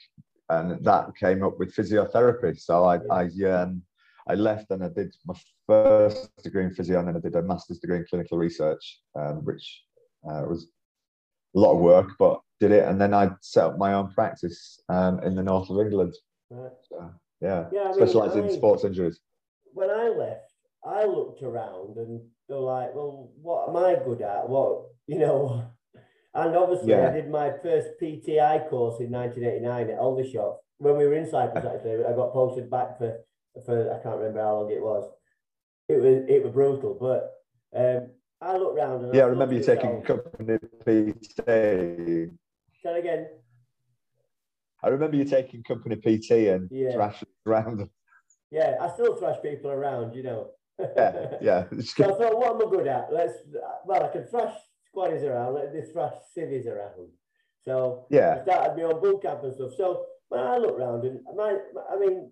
and 0.49 0.85
that 0.85 1.15
came 1.17 1.45
up 1.45 1.61
with 1.61 1.77
physiotherapy. 1.77 2.59
So 2.59 2.85
I, 2.85 2.99
I 3.11 3.29
um, 3.49 3.83
I 4.27 4.35
left 4.35 4.71
and 4.71 4.83
I 4.83 4.89
did 4.89 5.15
my 5.27 5.35
first 5.67 6.31
degree 6.43 6.65
in 6.65 6.75
physio 6.75 6.99
and 6.99 7.09
then 7.09 7.17
I 7.17 7.21
did 7.21 7.37
a 7.37 7.43
master's 7.43 7.79
degree 7.79 7.99
in 7.99 8.07
clinical 8.09 8.39
research, 8.39 9.01
um, 9.15 9.45
which 9.45 9.83
uh, 10.29 10.43
was 10.47 10.69
a 11.55 11.59
lot 11.59 11.75
of 11.75 11.81
work, 11.81 12.11
but 12.19 12.41
did 12.61 12.73
it. 12.73 12.89
And 12.89 13.01
then 13.01 13.15
I 13.15 13.31
set 13.41 13.65
up 13.65 13.79
my 13.79 13.95
own 13.95 14.11
practice 14.13 14.81
um, 14.89 15.21
in 15.21 15.35
the 15.35 15.43
north 15.43 15.71
of 15.71 15.79
England. 15.79 16.15
Right. 16.51 16.73
So, 16.89 17.11
yeah, 17.41 17.67
yeah 17.73 17.93
specialised 17.93 18.37
in 18.37 18.51
sports 18.53 18.85
injuries. 18.85 19.21
When 19.73 19.91
I 19.91 20.09
left, 20.09 20.53
I 20.85 21.05
looked 21.05 21.43
around 21.43 21.97
and 21.97 22.21
they're 22.49 22.59
like, 22.59 22.95
well, 22.95 23.31
what 23.41 23.69
am 23.69 23.77
I 23.77 23.97
good 24.05 24.23
at? 24.23 24.49
What, 24.49 24.87
you 25.07 25.19
know, 25.19 25.65
and 26.35 26.57
obviously 26.57 26.91
yeah. 26.91 27.09
I 27.09 27.13
did 27.13 27.31
my 27.31 27.53
first 27.63 27.89
PTI 28.01 28.69
course 28.69 29.01
in 29.01 29.11
1989 29.11 29.91
at 29.91 29.99
Aldershot. 29.99 30.57
When 30.79 30.97
we 30.97 31.07
were 31.07 31.15
in 31.15 31.31
Cyprus, 31.31 31.65
actually, 31.75 32.05
I 32.05 32.15
got 32.15 32.33
posted 32.33 32.71
back 32.71 32.99
for 32.99 33.19
for 33.65 33.93
I 33.93 34.03
can't 34.03 34.17
remember 34.17 34.41
how 34.41 34.57
long 34.57 34.71
it 34.71 34.83
was. 34.83 35.09
It 35.89 36.01
was 36.01 36.25
it 36.29 36.43
was 36.43 36.53
brutal, 36.53 36.97
but 37.01 37.33
um, 37.79 38.11
I 38.45 38.57
looked 38.59 38.79
around 38.79 39.05
and 39.05 39.15
yeah, 39.15 39.23
I, 39.23 39.25
I 39.25 39.29
remember 39.29 39.55
you 39.55 39.65
taking 39.65 40.03
company 40.03 40.59
PT. 40.59 41.47
Say 42.83 42.99
again. 42.99 43.29
I 44.83 44.89
remember 44.89 45.17
you 45.17 45.25
taking 45.25 45.63
company 45.63 45.97
PT 45.97 46.31
and 46.53 46.69
yeah. 46.71 46.93
thrashing 46.93 47.29
around. 47.47 47.89
Yeah, 48.51 48.77
I 48.81 48.91
still 48.93 49.17
thrash 49.17 49.41
people 49.41 49.71
around, 49.71 50.15
you 50.15 50.23
know. 50.23 50.51
yeah, 50.79 51.27
yeah. 51.41 51.65
so 51.81 52.05
I 52.05 52.19
thought, 52.19 52.39
what 52.39 52.51
am 52.61 52.69
I 52.69 52.71
good 52.71 52.87
at? 52.87 53.09
Let's 53.11 53.33
well, 53.87 54.05
I 54.05 54.09
can 54.09 54.27
thrash 54.27 54.55
squaddies 54.95 55.23
around, 55.23 55.55
let 55.55 55.73
this 55.73 55.91
thrash 55.91 56.13
civvies 56.35 56.67
around. 56.67 57.09
So 57.65 58.07
yeah, 58.11 58.39
I 58.41 58.43
started 58.43 58.77
my 58.77 58.83
own 58.83 59.01
boot 59.01 59.23
camp 59.23 59.43
and 59.45 59.55
stuff. 59.55 59.73
So 59.77 60.05
when 60.29 60.41
I 60.41 60.59
look 60.59 60.79
around 60.79 61.05
and 61.05 61.21
my, 61.35 61.57
I 61.91 61.99
mean, 61.99 62.31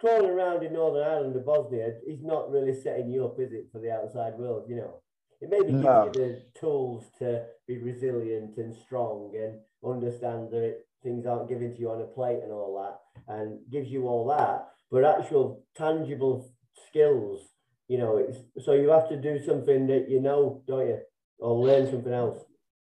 crawling 0.00 0.30
around 0.30 0.64
in 0.64 0.72
Northern 0.72 1.08
Ireland 1.08 1.36
or 1.36 1.40
Bosnia 1.40 1.92
is 2.04 2.22
not 2.22 2.50
really 2.50 2.74
setting 2.74 3.10
you 3.10 3.26
up, 3.26 3.38
is 3.38 3.52
it, 3.52 3.68
for 3.70 3.80
the 3.80 3.92
outside 3.92 4.34
world? 4.34 4.64
You 4.68 4.76
know, 4.76 5.02
it 5.40 5.50
maybe 5.50 5.72
gives 5.72 5.84
no. 5.84 6.06
you 6.06 6.12
the 6.12 6.42
tools 6.58 7.04
to 7.18 7.44
be 7.66 7.78
resilient 7.78 8.56
and 8.56 8.74
strong 8.74 9.32
and 9.36 9.58
understand 9.84 10.50
that 10.50 10.78
things 11.02 11.26
aren't 11.26 11.48
given 11.48 11.74
to 11.74 11.80
you 11.80 11.90
on 11.90 12.00
a 12.00 12.04
plate 12.04 12.40
and 12.42 12.52
all 12.52 12.82
that, 12.82 13.34
and 13.34 13.58
gives 13.70 13.88
you 13.90 14.06
all 14.08 14.26
that. 14.28 14.68
But 14.90 15.04
actual 15.04 15.62
tangible 15.76 16.50
skills, 16.88 17.42
you 17.88 17.98
know, 17.98 18.16
it's 18.16 18.38
so 18.64 18.72
you 18.72 18.88
have 18.88 19.08
to 19.08 19.20
do 19.20 19.42
something 19.44 19.86
that 19.88 20.08
you 20.08 20.20
know, 20.20 20.62
don't 20.66 20.88
you, 20.88 20.98
or 21.38 21.66
learn 21.66 21.90
something 21.90 22.12
else. 22.12 22.38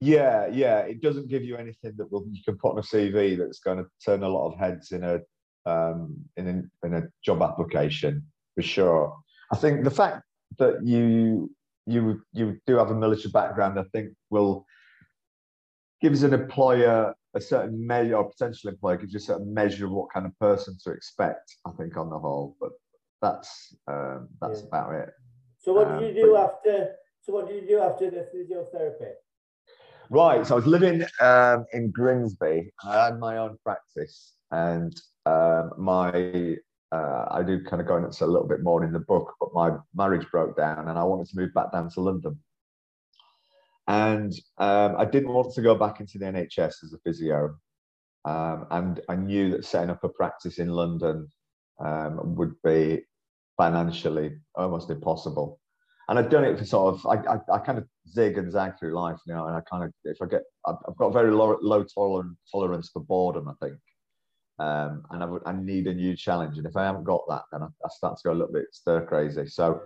Yeah, 0.02 0.48
yeah. 0.48 0.80
It 0.80 1.02
doesn't 1.02 1.28
give 1.28 1.44
you 1.44 1.58
anything 1.58 1.94
that 1.98 2.12
will 2.12 2.26
you 2.32 2.42
can 2.44 2.58
put 2.58 2.72
on 2.72 2.80
a 2.80 2.82
CV 2.82 3.38
that's 3.38 3.60
going 3.60 3.80
to 3.80 3.86
turn 4.04 4.24
a 4.24 4.30
lot 4.30 4.48
of 4.48 4.58
heads 4.58 4.92
in 4.92 5.04
a 5.04 5.20
um, 5.66 6.16
in, 6.38 6.70
a, 6.84 6.88
in 6.88 6.94
a 6.94 7.04
job 7.24 7.42
application 7.42 8.26
for 8.56 8.62
sure. 8.62 9.18
I 9.52 9.58
think 9.58 9.84
the 9.84 9.92
fact 9.92 10.24
that 10.58 10.86
you 10.86 11.52
you 11.90 12.22
you 12.34 12.58
do 12.66 12.78
have 12.78 12.92
a 12.92 12.96
military 12.96 13.32
background, 13.32 13.80
I 13.80 13.84
think, 13.92 14.14
will 14.30 14.66
gives 16.02 16.24
an 16.24 16.34
employer 16.34 17.14
a 17.36 17.42
certain 17.42 17.86
measure 17.86 18.16
or 18.16 18.30
potential 18.30 18.72
employer 18.72 18.98
gives 18.98 19.14
you 19.14 19.18
a 19.18 19.22
certain 19.22 19.54
measure 19.54 19.86
of 19.86 19.92
what 19.92 20.12
kind 20.14 20.26
of 20.26 20.38
person 20.40 20.78
to 20.84 20.92
expect. 20.92 21.56
I 21.68 21.72
think 21.72 21.98
on 21.98 22.10
the 22.10 22.18
whole, 22.18 22.56
but 22.60 22.72
that's 23.22 23.76
um, 23.88 24.30
that's 24.42 24.62
yeah. 24.62 24.68
about 24.68 24.94
it. 24.96 25.10
So 25.58 25.74
what 25.74 26.00
did 26.00 26.16
you 26.16 26.24
um, 26.24 26.28
do 26.28 26.34
but, 26.34 26.44
after? 26.44 26.96
So 27.22 27.34
what 27.34 27.48
did 27.48 27.64
you 27.64 27.68
do 27.68 27.80
after 27.80 28.10
the 28.10 28.28
physiotherapy? 28.34 29.12
Right. 30.10 30.46
So 30.46 30.56
I 30.56 30.58
was 30.58 30.66
living 30.66 31.04
um, 31.22 31.66
in 31.74 31.92
Grimsby. 31.92 32.72
I 32.84 33.06
had 33.06 33.20
my 33.20 33.38
own 33.38 33.58
practice, 33.64 34.34
and 34.52 35.00
um, 35.26 35.72
my 35.78 36.58
uh, 36.92 37.26
I 37.30 37.44
do 37.44 37.64
kind 37.64 37.82
of 37.82 37.88
go 37.88 37.98
into 37.98 38.26
a 38.26 38.28
little 38.28 38.48
bit 38.48 38.64
more 38.64 38.84
in 38.84 38.92
the 38.92 39.00
book, 39.00 39.36
but 39.40 39.54
my 39.54 39.72
marriage 39.94 40.26
broke 40.32 40.58
down, 40.58 40.88
and 40.88 40.98
I 40.98 41.04
wanted 41.04 41.28
to 41.28 41.38
move 41.38 41.54
back 41.54 41.72
down 41.72 41.90
to 41.92 42.02
London. 42.02 42.40
And 43.88 44.34
um, 44.58 44.96
I 44.98 45.06
didn't 45.06 45.34
want 45.34 45.54
to 45.54 45.62
go 45.62 45.76
back 45.76 46.00
into 46.00 46.18
the 46.18 46.26
NHS 46.26 46.84
as 46.84 46.94
a 46.94 47.00
physio, 47.00 47.56
um, 48.26 48.68
and 48.72 49.02
I 49.10 49.16
knew 49.16 49.52
that 49.52 49.66
setting 49.66 49.90
up 49.90 50.04
a 50.04 50.10
practice 50.10 50.60
in 50.60 50.70
London 50.70 51.28
um, 51.80 52.36
would 52.36 52.56
be 52.64 53.04
financially 53.58 54.38
almost 54.56 54.90
impossible. 54.90 55.60
And 56.08 56.18
I've 56.18 56.30
done 56.30 56.44
it 56.44 56.58
for 56.58 56.66
sort 56.66 56.96
of 56.96 57.06
I, 57.06 57.34
I, 57.34 57.40
I, 57.54 57.60
kind 57.60 57.78
of 57.78 57.86
zig 58.08 58.38
and 58.40 58.52
zag 58.52 58.80
through 58.80 58.96
life, 58.96 59.20
you 59.28 59.34
know, 59.34 59.46
and 59.46 59.56
I 59.56 59.62
kind 59.62 59.84
of 59.84 59.94
if 60.06 60.20
I 60.22 60.26
get 60.26 60.42
I've, 60.66 60.96
got 60.98 61.14
very 61.14 61.30
low, 61.30 61.58
low 61.62 61.84
tolerance 61.84 62.90
for 62.92 63.04
boredom, 63.04 63.48
I 63.48 63.54
think, 63.64 63.78
um, 64.60 65.04
and 65.12 65.24
I 65.24 65.50
I 65.50 65.54
need 65.54 65.88
a 65.88 65.94
new 65.94 66.16
challenge, 66.16 66.58
and 66.58 66.68
if 66.68 66.76
I 66.76 66.84
haven't 66.84 67.06
got 67.06 67.22
that, 67.30 67.44
then 67.52 67.64
I, 67.64 67.68
I 67.68 67.90
start 67.90 68.18
to 68.18 68.24
go 68.26 68.32
a 68.32 68.40
little 68.40 68.54
bit 68.54 68.66
stir 68.72 69.06
crazy. 69.06 69.48
So 69.48 69.82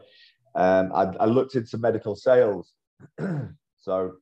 um, 0.55 0.91
I, 0.93 1.03
I 1.19 1.25
looked 1.25 1.55
into 1.55 1.77
medical 1.77 2.15
sales, 2.15 2.73
so 3.79 4.13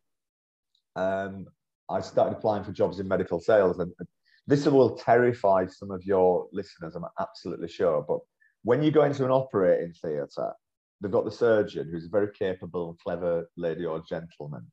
um, 0.96 1.46
I 1.90 2.02
started 2.02 2.38
applying 2.38 2.64
for 2.64 2.72
jobs 2.72 3.00
in 3.00 3.08
medical 3.08 3.40
sales, 3.40 3.80
and 3.80 3.92
this 4.48 4.66
will 4.66 4.96
terrify 4.96 5.66
some 5.68 5.92
of 5.92 6.04
your 6.06 6.48
listeners, 6.52 6.96
I'm 6.96 7.06
absolutely 7.20 7.68
sure, 7.68 8.04
but 8.08 8.20
when 8.64 8.84
you 8.84 8.92
go 8.92 9.04
into 9.04 9.26
an 9.26 9.32
operating 9.32 9.94
theatre 9.94 10.54
they've 11.02 11.12
got 11.12 11.26
the 11.26 11.32
surgeon 11.32 11.90
who's 11.90 12.06
a 12.06 12.10
very 12.10 12.32
capable 12.32 12.90
and 12.90 13.00
clever 13.00 13.50
lady 13.58 13.86
or 13.86 14.04
gentleman. 14.08 14.66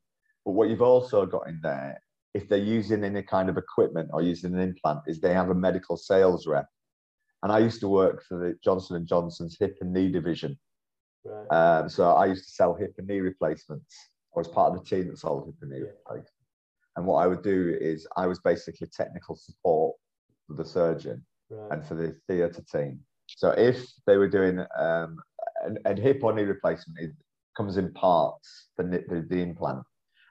But 0.44 0.52
what 0.52 0.68
you've 0.68 0.82
also 0.82 1.26
got 1.26 1.48
in 1.48 1.58
there, 1.62 2.00
if 2.38 2.48
they're 2.48 2.58
using 2.78 3.02
any 3.02 3.22
kind 3.22 3.48
of 3.48 3.56
equipment 3.56 4.10
or 4.12 4.22
using 4.22 4.54
an 4.54 4.60
implant, 4.60 5.00
is 5.08 5.20
they 5.20 5.34
have 5.34 5.50
a 5.50 5.54
medical 5.54 5.96
sales 5.96 6.46
rep. 6.46 6.68
And 7.42 7.50
I 7.50 7.58
used 7.58 7.80
to 7.80 7.88
work 7.88 8.22
for 8.26 8.38
the 8.38 8.56
Johnson 8.62 8.96
and 8.96 9.06
Johnson's 9.06 9.56
hip 9.58 9.76
and 9.80 9.92
knee 9.92 10.10
division. 10.10 10.56
Right. 11.24 11.48
Um, 11.58 11.88
so 11.88 12.12
I 12.12 12.26
used 12.26 12.44
to 12.44 12.50
sell 12.50 12.74
hip 12.74 12.94
and 12.98 13.08
knee 13.08 13.20
replacements. 13.20 13.92
I 14.34 14.38
was 14.38 14.48
part 14.48 14.72
of 14.72 14.78
the 14.78 14.88
team 14.88 15.08
that 15.08 15.18
sold 15.18 15.46
hip 15.46 15.56
and 15.62 15.70
knee 15.70 15.78
yeah. 15.78 15.92
replacements. 15.98 16.32
And 16.96 17.06
what 17.06 17.18
I 17.24 17.26
would 17.26 17.42
do 17.42 17.76
is 17.80 18.06
I 18.16 18.26
was 18.26 18.38
basically 18.40 18.86
technical 18.86 19.36
support 19.36 19.96
for 20.46 20.54
the 20.54 20.64
surgeon 20.64 21.24
right. 21.50 21.72
and 21.72 21.86
for 21.86 21.96
the 21.96 22.16
theatre 22.28 22.64
team. 22.72 23.00
So 23.26 23.50
if 23.50 23.84
they 24.06 24.16
were 24.16 24.28
doing 24.28 24.60
um, 24.78 25.18
and, 25.64 25.78
and 25.84 25.98
hip 25.98 26.20
or 26.22 26.32
knee 26.32 26.42
replacement 26.42 26.98
it 27.00 27.10
comes 27.56 27.76
in 27.76 27.92
parts, 27.92 28.68
the, 28.76 28.84
the, 28.84 29.26
the 29.28 29.42
implant, 29.42 29.82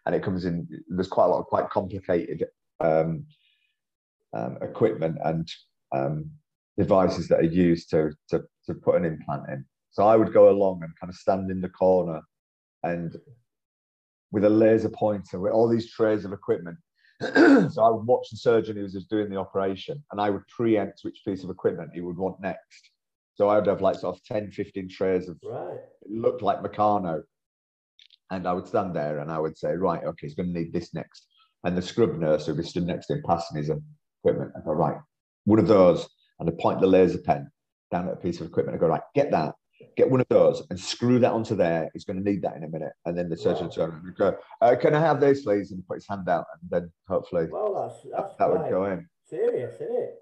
and 0.08 0.16
it 0.16 0.24
comes 0.24 0.46
in. 0.46 0.68
There's 0.88 1.10
quite 1.10 1.26
a 1.26 1.28
lot 1.28 1.40
of 1.40 1.46
quite 1.48 1.70
complicated 1.70 2.46
um, 2.80 3.26
um, 4.34 4.58
equipment 4.62 5.18
and 5.24 5.48
um, 5.94 6.32
devices 6.78 7.28
that 7.28 7.40
are 7.40 7.44
used 7.44 7.90
to, 7.92 8.12
to 8.30 8.44
to 8.66 8.74
put 8.74 8.96
an 8.96 9.06
implant 9.06 9.44
in. 9.50 9.66
So 9.92 10.08
I 10.08 10.16
would 10.16 10.34
go 10.34 10.50
along 10.50 10.82
and 10.82 10.98
kind 11.00 11.10
of 11.10 11.16
stand 11.16 11.52
in 11.52 11.60
the 11.60 11.70
corner, 11.70 12.22
and 12.84 13.16
with 14.32 14.46
a 14.46 14.50
laser 14.50 14.90
pointer 14.90 15.40
with 15.40 15.52
all 15.52 15.68
these 15.68 15.92
trays 15.92 16.24
of 16.24 16.32
equipment. 16.32 16.78
so 17.22 17.84
I 17.84 17.90
would 17.90 18.06
watch 18.06 18.28
the 18.30 18.38
surgeon 18.38 18.78
who 18.78 18.84
was 18.84 18.94
doing 19.10 19.30
the 19.30 19.38
operation, 19.38 20.02
and 20.12 20.22
I 20.22 20.30
would 20.30 20.48
preempt 20.48 21.02
which 21.02 21.20
piece 21.26 21.44
of 21.44 21.50
equipment 21.50 21.92
he 21.94 22.02
would 22.02 22.18
want 22.18 22.40
next. 22.40 22.92
So 23.36 23.50
I 23.50 23.58
would 23.58 23.68
have 23.68 23.82
like 23.82 24.00
sort 24.00 24.16
of 24.16 24.24
10, 24.24 24.52
15 24.52 24.90
trays 24.90 25.28
of 25.28 25.38
right. 25.44 25.74
it 25.74 26.12
looked 26.12 26.42
like 26.42 26.62
Meccano. 26.64 27.24
And 28.32 28.48
I 28.48 28.54
would 28.54 28.68
stand 28.68 28.96
there 28.96 29.20
and 29.20 29.32
I 29.32 29.40
would 29.40 29.58
say, 29.58 29.74
right, 29.74 30.04
okay, 30.04 30.28
he's 30.28 30.36
going 30.36 30.54
to 30.54 30.60
need 30.60 30.74
this 30.74 30.94
next. 30.94 31.28
And 31.64 31.78
the 31.78 31.82
scrub 31.82 32.18
nurse 32.18 32.48
would 32.48 32.58
be 32.58 32.64
stood 32.64 32.86
next 32.86 33.08
to 33.08 33.14
him, 33.14 33.24
passing 33.26 33.58
his 33.58 33.72
equipment. 34.24 34.52
I 34.56 34.64
go, 34.64 34.74
right, 34.74 34.98
one 35.46 35.60
of 35.60 35.68
those. 35.68 36.08
And 36.40 36.50
I 36.50 36.54
point 36.60 36.82
the 36.82 36.88
laser 36.88 37.18
pen 37.18 37.50
down 37.92 38.08
at 38.08 38.14
a 38.14 38.18
piece 38.18 38.40
of 38.42 38.48
equipment. 38.48 38.78
I 38.78 38.80
go, 38.80 38.88
right, 38.88 39.02
get 39.16 39.32
that, 39.32 39.56
get 39.96 40.10
one 40.10 40.22
of 40.22 40.28
those 40.30 40.64
and 40.70 40.80
screw 40.80 41.20
that 41.20 41.32
onto 41.32 41.56
there. 41.56 41.90
He's 41.94 42.06
going 42.06 42.24
to 42.24 42.30
need 42.30 42.42
that 42.44 42.56
in 42.56 42.64
a 42.64 42.70
minute. 42.70 42.94
And 43.06 43.18
then 43.18 43.30
the 43.30 43.38
surgeon 43.38 43.68
wow. 43.68 43.72
turn 43.72 44.02
and 44.04 44.16
go, 44.16 44.38
uh, 44.62 44.76
can 44.80 44.94
I 44.94 45.00
have 45.00 45.20
this, 45.20 45.44
please? 45.44 45.72
And 45.72 45.86
put 45.88 45.96
his 45.96 46.08
hand 46.08 46.30
out. 46.30 46.46
And 46.62 46.70
then 46.70 46.92
hopefully 47.08 47.48
well, 47.52 47.74
that's, 47.74 48.04
that's 48.12 48.38
that, 48.38 48.38
that 48.38 48.52
would 48.52 48.70
go 48.70 48.86
in. 48.86 49.08
Serious, 49.28 49.76
isn't 49.76 49.96
it? 49.96 50.16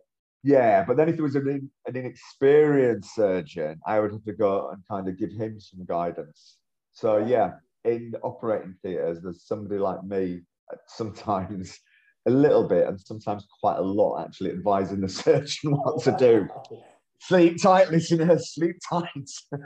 Yeah, 0.43 0.85
but 0.85 0.95
then 0.95 1.09
if 1.09 1.15
there 1.15 1.23
was 1.23 1.35
an, 1.35 1.71
an 1.87 1.95
inexperienced 1.95 3.15
surgeon, 3.15 3.79
I 3.85 3.99
would 3.99 4.11
have 4.11 4.23
to 4.25 4.33
go 4.33 4.69
and 4.69 4.81
kind 4.87 5.09
of 5.09 5.17
give 5.17 5.31
him 5.31 5.59
some 5.59 5.83
guidance. 5.85 6.57
So 6.93 7.17
yeah, 7.17 7.53
in 7.85 8.13
operating 8.23 8.75
theatres, 8.81 9.19
there's 9.23 9.45
somebody 9.45 9.79
like 9.79 10.03
me 10.03 10.41
sometimes 10.87 11.79
a 12.27 12.31
little 12.31 12.67
bit 12.67 12.87
and 12.87 12.99
sometimes 12.99 13.45
quite 13.61 13.77
a 13.77 13.81
lot 13.81 14.25
actually 14.25 14.49
advising 14.51 15.01
the 15.01 15.09
surgeon 15.23 15.71
what 15.71 16.01
to 16.03 16.15
do. 16.17 16.47
Sleep 17.21 17.61
tight, 17.61 17.89
listeners, 17.89 18.53
sleep 18.53 18.75
tight. 18.87 19.29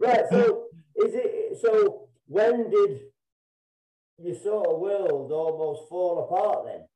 right, 0.00 0.24
so 0.30 0.66
is 0.96 1.14
it 1.14 1.58
so 1.60 2.08
when 2.26 2.70
did 2.70 3.00
your 4.18 4.34
sort 4.34 4.66
of 4.66 4.80
world 4.80 5.30
almost 5.30 5.88
fall 5.88 6.24
apart 6.24 6.66
then. 6.66 6.86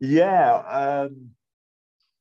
Yeah, 0.00 0.54
um, 0.68 1.30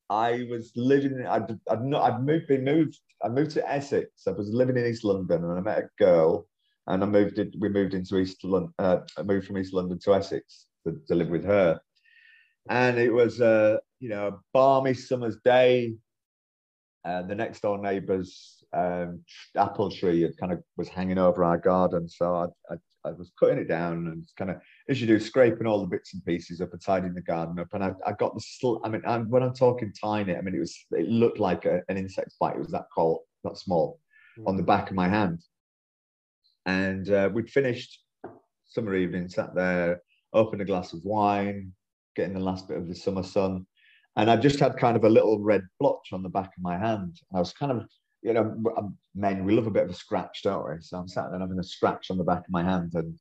I 0.09 0.47
was 0.49 0.71
living. 0.75 1.25
I'd, 1.27 1.57
I'd 1.69 1.83
not. 1.83 2.11
I'd 2.11 2.23
moved. 2.23 2.47
Been 2.47 2.63
moved. 2.63 2.99
I 3.23 3.29
moved 3.29 3.51
to 3.51 3.71
Essex. 3.71 4.27
I 4.27 4.31
was 4.31 4.49
living 4.49 4.77
in 4.77 4.85
East 4.85 5.03
London, 5.03 5.43
and 5.43 5.57
I 5.57 5.61
met 5.61 5.77
a 5.77 5.89
girl, 5.97 6.47
and 6.87 7.03
I 7.03 7.05
moved. 7.05 7.37
In, 7.37 7.51
we 7.59 7.69
moved 7.69 7.93
into 7.93 8.17
East 8.17 8.43
London. 8.43 8.73
Uh, 8.79 8.99
I 9.17 9.21
moved 9.21 9.47
from 9.47 9.57
East 9.57 9.73
London 9.73 9.99
to 9.99 10.15
Essex 10.15 10.67
to, 10.85 10.99
to 11.07 11.15
live 11.15 11.29
with 11.29 11.45
her, 11.45 11.79
and 12.69 12.97
it 12.97 13.11
was 13.11 13.39
a 13.39 13.79
you 13.99 14.09
know 14.09 14.27
a 14.27 14.39
balmy 14.53 14.93
summer's 14.93 15.37
day. 15.43 15.95
And 17.05 17.29
the 17.29 17.35
next 17.35 17.61
door 17.61 17.77
neighbour's 17.77 18.58
um, 18.73 19.21
apple 19.55 19.91
tree 19.91 20.29
kind 20.39 20.51
of 20.51 20.63
was 20.77 20.89
hanging 20.89 21.17
over 21.17 21.43
our 21.43 21.57
garden, 21.57 22.07
so 22.07 22.35
I, 22.35 22.73
I 22.73 22.77
I 23.05 23.11
was 23.11 23.31
cutting 23.39 23.59
it 23.59 23.69
down 23.69 24.07
and 24.07 24.27
kind 24.37 24.51
of, 24.51 24.57
as 24.89 24.99
you 24.99 25.07
do, 25.07 25.21
scraping 25.21 25.65
all 25.65 25.79
the 25.79 25.87
bits 25.87 26.13
and 26.13 26.25
pieces 26.25 26.59
up 26.59 26.73
and 26.73 26.81
tidying 26.81 27.13
the 27.13 27.21
garden 27.21 27.57
up. 27.57 27.69
And 27.71 27.81
I, 27.81 27.93
I 28.05 28.11
got 28.11 28.35
the, 28.35 28.41
sl- 28.41 28.79
I 28.83 28.89
mean, 28.89 29.01
I'm, 29.07 29.29
when 29.29 29.41
I'm 29.41 29.53
talking 29.53 29.93
tiny, 29.93 30.35
I 30.35 30.41
mean, 30.41 30.53
it 30.53 30.59
was, 30.59 30.77
it 30.91 31.07
looked 31.07 31.39
like 31.39 31.63
a, 31.63 31.81
an 31.87 31.95
insect 31.97 32.33
bite. 32.41 32.57
It 32.57 32.59
was 32.59 32.71
that 32.71 32.87
cold, 32.93 33.21
that 33.45 33.57
small 33.57 34.01
mm. 34.37 34.45
on 34.49 34.57
the 34.57 34.63
back 34.63 34.89
of 34.89 34.97
my 34.97 35.07
hand. 35.07 35.41
And 36.65 37.09
uh, 37.09 37.29
we'd 37.33 37.49
finished 37.49 38.01
summer 38.65 38.93
evening, 38.93 39.29
sat 39.29 39.55
there, 39.55 40.01
opened 40.33 40.61
a 40.61 40.65
glass 40.65 40.91
of 40.91 40.99
wine, 41.05 41.71
getting 42.17 42.33
the 42.33 42.41
last 42.41 42.67
bit 42.67 42.77
of 42.77 42.89
the 42.89 42.95
summer 42.95 43.23
sun. 43.23 43.65
And 44.17 44.29
I 44.29 44.35
just 44.35 44.59
had 44.59 44.75
kind 44.75 44.97
of 44.97 45.05
a 45.05 45.09
little 45.09 45.39
red 45.39 45.63
blotch 45.79 46.11
on 46.11 46.21
the 46.21 46.27
back 46.27 46.51
of 46.57 46.61
my 46.61 46.77
hand. 46.77 47.17
And 47.31 47.37
I 47.37 47.39
was 47.39 47.53
kind 47.53 47.71
of 47.71 47.87
you 48.21 48.33
know, 48.33 48.55
um, 48.77 48.97
men, 49.15 49.45
we 49.45 49.53
love 49.53 49.67
a 49.67 49.71
bit 49.71 49.83
of 49.83 49.89
a 49.89 49.93
scratch, 49.93 50.43
don't 50.43 50.69
we? 50.69 50.75
So 50.81 50.97
I'm 50.97 51.07
sat 51.07 51.25
there 51.25 51.33
and 51.35 51.41
having 51.41 51.59
a 51.59 51.63
scratch 51.63 52.11
on 52.11 52.17
the 52.17 52.23
back 52.23 52.39
of 52.39 52.49
my 52.51 52.63
hand 52.63 52.91
and 52.93 53.17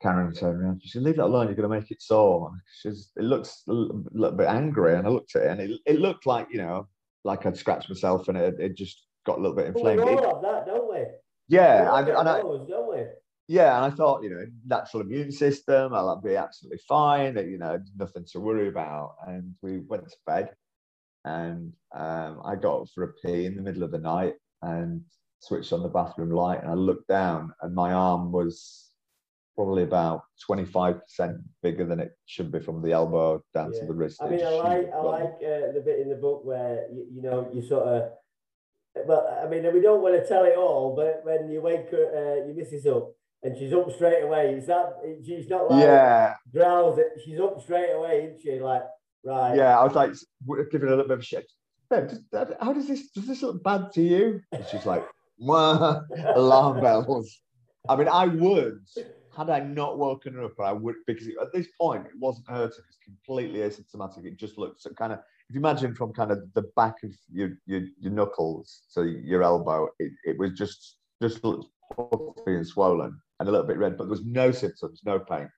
Karen 0.00 0.34
turned 0.34 0.62
around. 0.62 0.80
She 0.82 0.90
said, 0.90 1.02
leave 1.02 1.16
that 1.16 1.26
alone, 1.26 1.46
you're 1.46 1.56
going 1.56 1.68
to 1.70 1.80
make 1.80 1.90
it 1.90 2.02
sore. 2.02 2.52
She's, 2.80 3.10
it 3.16 3.24
looks 3.24 3.62
a 3.68 3.72
little 3.72 4.36
bit 4.36 4.48
angry. 4.48 4.96
And 4.96 5.06
I 5.06 5.10
looked 5.10 5.36
at 5.36 5.42
it 5.42 5.50
and 5.50 5.60
it, 5.60 5.80
it 5.86 6.00
looked 6.00 6.26
like, 6.26 6.48
you 6.50 6.58
know, 6.58 6.88
like 7.24 7.46
I'd 7.46 7.56
scratched 7.56 7.88
myself 7.88 8.28
and 8.28 8.36
it, 8.36 8.56
it 8.58 8.76
just 8.76 9.06
got 9.26 9.38
a 9.38 9.40
little 9.40 9.56
bit 9.56 9.66
inflamed. 9.66 10.04
We 10.04 10.10
all 10.10 10.34
have 10.34 10.42
that, 10.42 10.66
don't 10.66 10.92
we? 10.92 11.04
Yeah. 11.48 11.96
And, 11.96 12.08
and 12.08 12.28
I, 12.28 12.40
don't 12.40 12.94
we? 12.94 13.04
Yeah, 13.48 13.76
and 13.76 13.92
I 13.92 13.94
thought, 13.94 14.22
you 14.22 14.30
know, 14.30 14.46
natural 14.64 15.02
immune 15.02 15.32
system, 15.32 15.92
I'll 15.92 16.20
be 16.20 16.36
absolutely 16.36 16.80
fine. 16.88 17.36
You 17.36 17.58
know, 17.58 17.78
nothing 17.96 18.24
to 18.32 18.40
worry 18.40 18.68
about. 18.68 19.16
And 19.26 19.54
we 19.62 19.78
went 19.78 20.08
to 20.08 20.16
bed 20.26 20.50
and 21.24 21.72
um, 21.94 22.40
I 22.44 22.56
got 22.56 22.82
up 22.82 22.88
for 22.94 23.04
a 23.04 23.12
pee 23.14 23.46
in 23.46 23.56
the 23.56 23.62
middle 23.62 23.82
of 23.82 23.90
the 23.90 23.98
night 23.98 24.34
and 24.62 25.02
switched 25.40 25.72
on 25.72 25.82
the 25.82 25.88
bathroom 25.88 26.30
light 26.30 26.62
and 26.62 26.70
I 26.70 26.74
looked 26.74 27.08
down 27.08 27.52
and 27.62 27.74
my 27.74 27.92
arm 27.92 28.32
was 28.32 28.90
probably 29.54 29.82
about 29.82 30.22
25% 30.48 31.00
bigger 31.62 31.84
than 31.84 32.00
it 32.00 32.12
should 32.26 32.50
be 32.50 32.60
from 32.60 32.80
the 32.80 32.92
elbow 32.92 33.42
down 33.52 33.72
yeah. 33.72 33.80
to 33.80 33.86
the 33.86 33.94
wrist. 33.94 34.22
I 34.22 34.28
mean, 34.28 34.44
I 34.44 34.50
like, 34.50 34.90
I 34.92 35.00
like 35.00 35.34
uh, 35.44 35.72
the 35.74 35.82
bit 35.84 36.00
in 36.00 36.08
the 36.08 36.16
book 36.16 36.44
where, 36.44 36.86
you, 36.92 37.06
you, 37.12 37.22
know, 37.22 37.50
you 37.52 37.62
sort 37.62 37.86
of, 37.86 38.12
well, 39.06 39.42
I 39.44 39.48
mean, 39.48 39.70
we 39.72 39.80
don't 39.80 40.02
want 40.02 40.14
to 40.14 40.26
tell 40.26 40.44
it 40.44 40.56
all, 40.56 40.96
but 40.96 41.20
when 41.24 41.50
you 41.50 41.60
wake 41.60 41.86
uh, 41.92 42.46
your 42.46 42.54
missus 42.54 42.86
up 42.86 43.12
and 43.42 43.56
she's 43.56 43.72
up 43.72 43.92
straight 43.92 44.22
away, 44.22 44.54
is 44.54 44.66
that, 44.68 44.94
she's 45.24 45.48
not 45.48 45.70
like 45.70 45.82
yeah. 45.82 46.34
drowsy, 46.52 47.02
she's 47.24 47.40
up 47.40 47.60
straight 47.62 47.92
away, 47.92 48.24
isn't 48.24 48.40
she? 48.42 48.60
Like, 48.60 48.84
Right. 49.24 49.56
Yeah, 49.56 49.78
I 49.78 49.84
was 49.84 49.94
like 49.94 50.12
giving 50.70 50.88
a 50.88 50.90
little 50.90 51.04
bit 51.04 51.12
of 51.12 51.20
a 51.20 51.22
shit. 51.22 51.50
how 51.90 52.72
does 52.72 52.88
this 52.88 53.10
does 53.10 53.26
this 53.26 53.42
look 53.42 53.62
bad 53.62 53.92
to 53.94 54.02
you? 54.02 54.40
And 54.52 54.64
she's 54.70 54.86
like, 54.86 55.04
alarm 55.40 56.80
bells. 56.80 57.40
I 57.88 57.96
mean, 57.96 58.08
I 58.08 58.26
would, 58.26 58.80
had 59.36 59.50
I 59.50 59.60
not 59.60 59.98
woken 59.98 60.34
her 60.34 60.44
up, 60.44 60.60
I 60.60 60.72
would 60.72 60.96
because 61.06 61.26
at 61.40 61.52
this 61.52 61.68
point 61.80 62.06
it 62.06 62.12
wasn't 62.18 62.48
hurting. 62.48 62.84
It's 62.88 62.98
completely 63.04 63.60
asymptomatic. 63.60 64.24
It 64.24 64.38
just 64.38 64.58
looked 64.58 64.82
so 64.82 64.90
kind 64.90 65.12
of. 65.12 65.20
If 65.48 65.56
you 65.56 65.60
imagine 65.60 65.94
from 65.94 66.12
kind 66.12 66.30
of 66.30 66.40
the 66.54 66.62
back 66.76 67.02
of 67.02 67.12
your 67.30 67.50
your, 67.66 67.82
your 67.98 68.12
knuckles 68.12 68.82
to 68.94 69.04
your 69.06 69.42
elbow, 69.42 69.88
it, 69.98 70.12
it 70.24 70.38
was 70.38 70.52
just 70.52 70.98
just 71.20 71.44
looked 71.44 71.66
puffy 71.94 72.54
and 72.54 72.66
swollen 72.66 73.20
and 73.38 73.48
a 73.48 73.52
little 73.52 73.66
bit 73.66 73.78
red, 73.78 73.96
but 73.96 74.04
there 74.04 74.10
was 74.10 74.24
no 74.24 74.50
symptoms, 74.50 75.02
no 75.04 75.18
pain. 75.18 75.48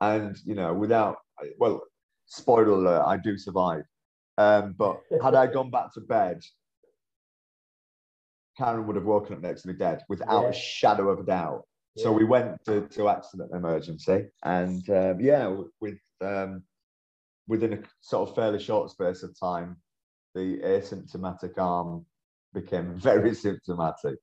And 0.00 0.36
you 0.44 0.54
know, 0.54 0.72
without 0.72 1.18
well, 1.58 1.82
spoiler 2.26 2.70
alert, 2.70 3.04
I 3.06 3.16
do 3.16 3.36
survive. 3.38 3.84
Um, 4.36 4.74
but 4.76 5.00
had 5.22 5.34
I 5.34 5.46
gone 5.46 5.70
back 5.70 5.92
to 5.94 6.00
bed, 6.00 6.42
Karen 8.58 8.86
would 8.86 8.96
have 8.96 9.04
woken 9.04 9.34
up 9.34 9.42
next 9.42 9.62
to 9.62 9.68
me 9.68 9.74
dead 9.74 10.02
without 10.08 10.42
yeah. 10.42 10.48
a 10.48 10.52
shadow 10.52 11.10
of 11.10 11.20
a 11.20 11.24
doubt. 11.24 11.64
So 11.96 12.10
we 12.10 12.24
went 12.24 12.64
to, 12.64 12.88
to 12.88 13.08
accident 13.08 13.52
emergency, 13.54 14.26
and 14.44 14.88
um, 14.90 15.20
yeah, 15.20 15.56
with 15.80 15.98
um, 16.20 16.64
within 17.46 17.74
a 17.74 17.78
sort 18.00 18.28
of 18.28 18.34
fairly 18.34 18.58
short 18.58 18.90
space 18.90 19.22
of 19.22 19.38
time, 19.38 19.76
the 20.34 20.58
asymptomatic 20.64 21.56
arm 21.56 22.04
became 22.52 22.94
very 22.98 23.32
symptomatic. 23.32 24.18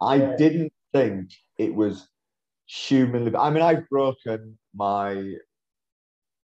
I 0.00 0.16
yeah. 0.16 0.36
didn't 0.36 0.72
think 0.94 1.30
it 1.58 1.74
was 1.74 2.08
humanly. 2.66 3.36
I 3.36 3.50
mean, 3.50 3.62
I've 3.62 3.88
broken 3.90 4.58
my 4.74 5.34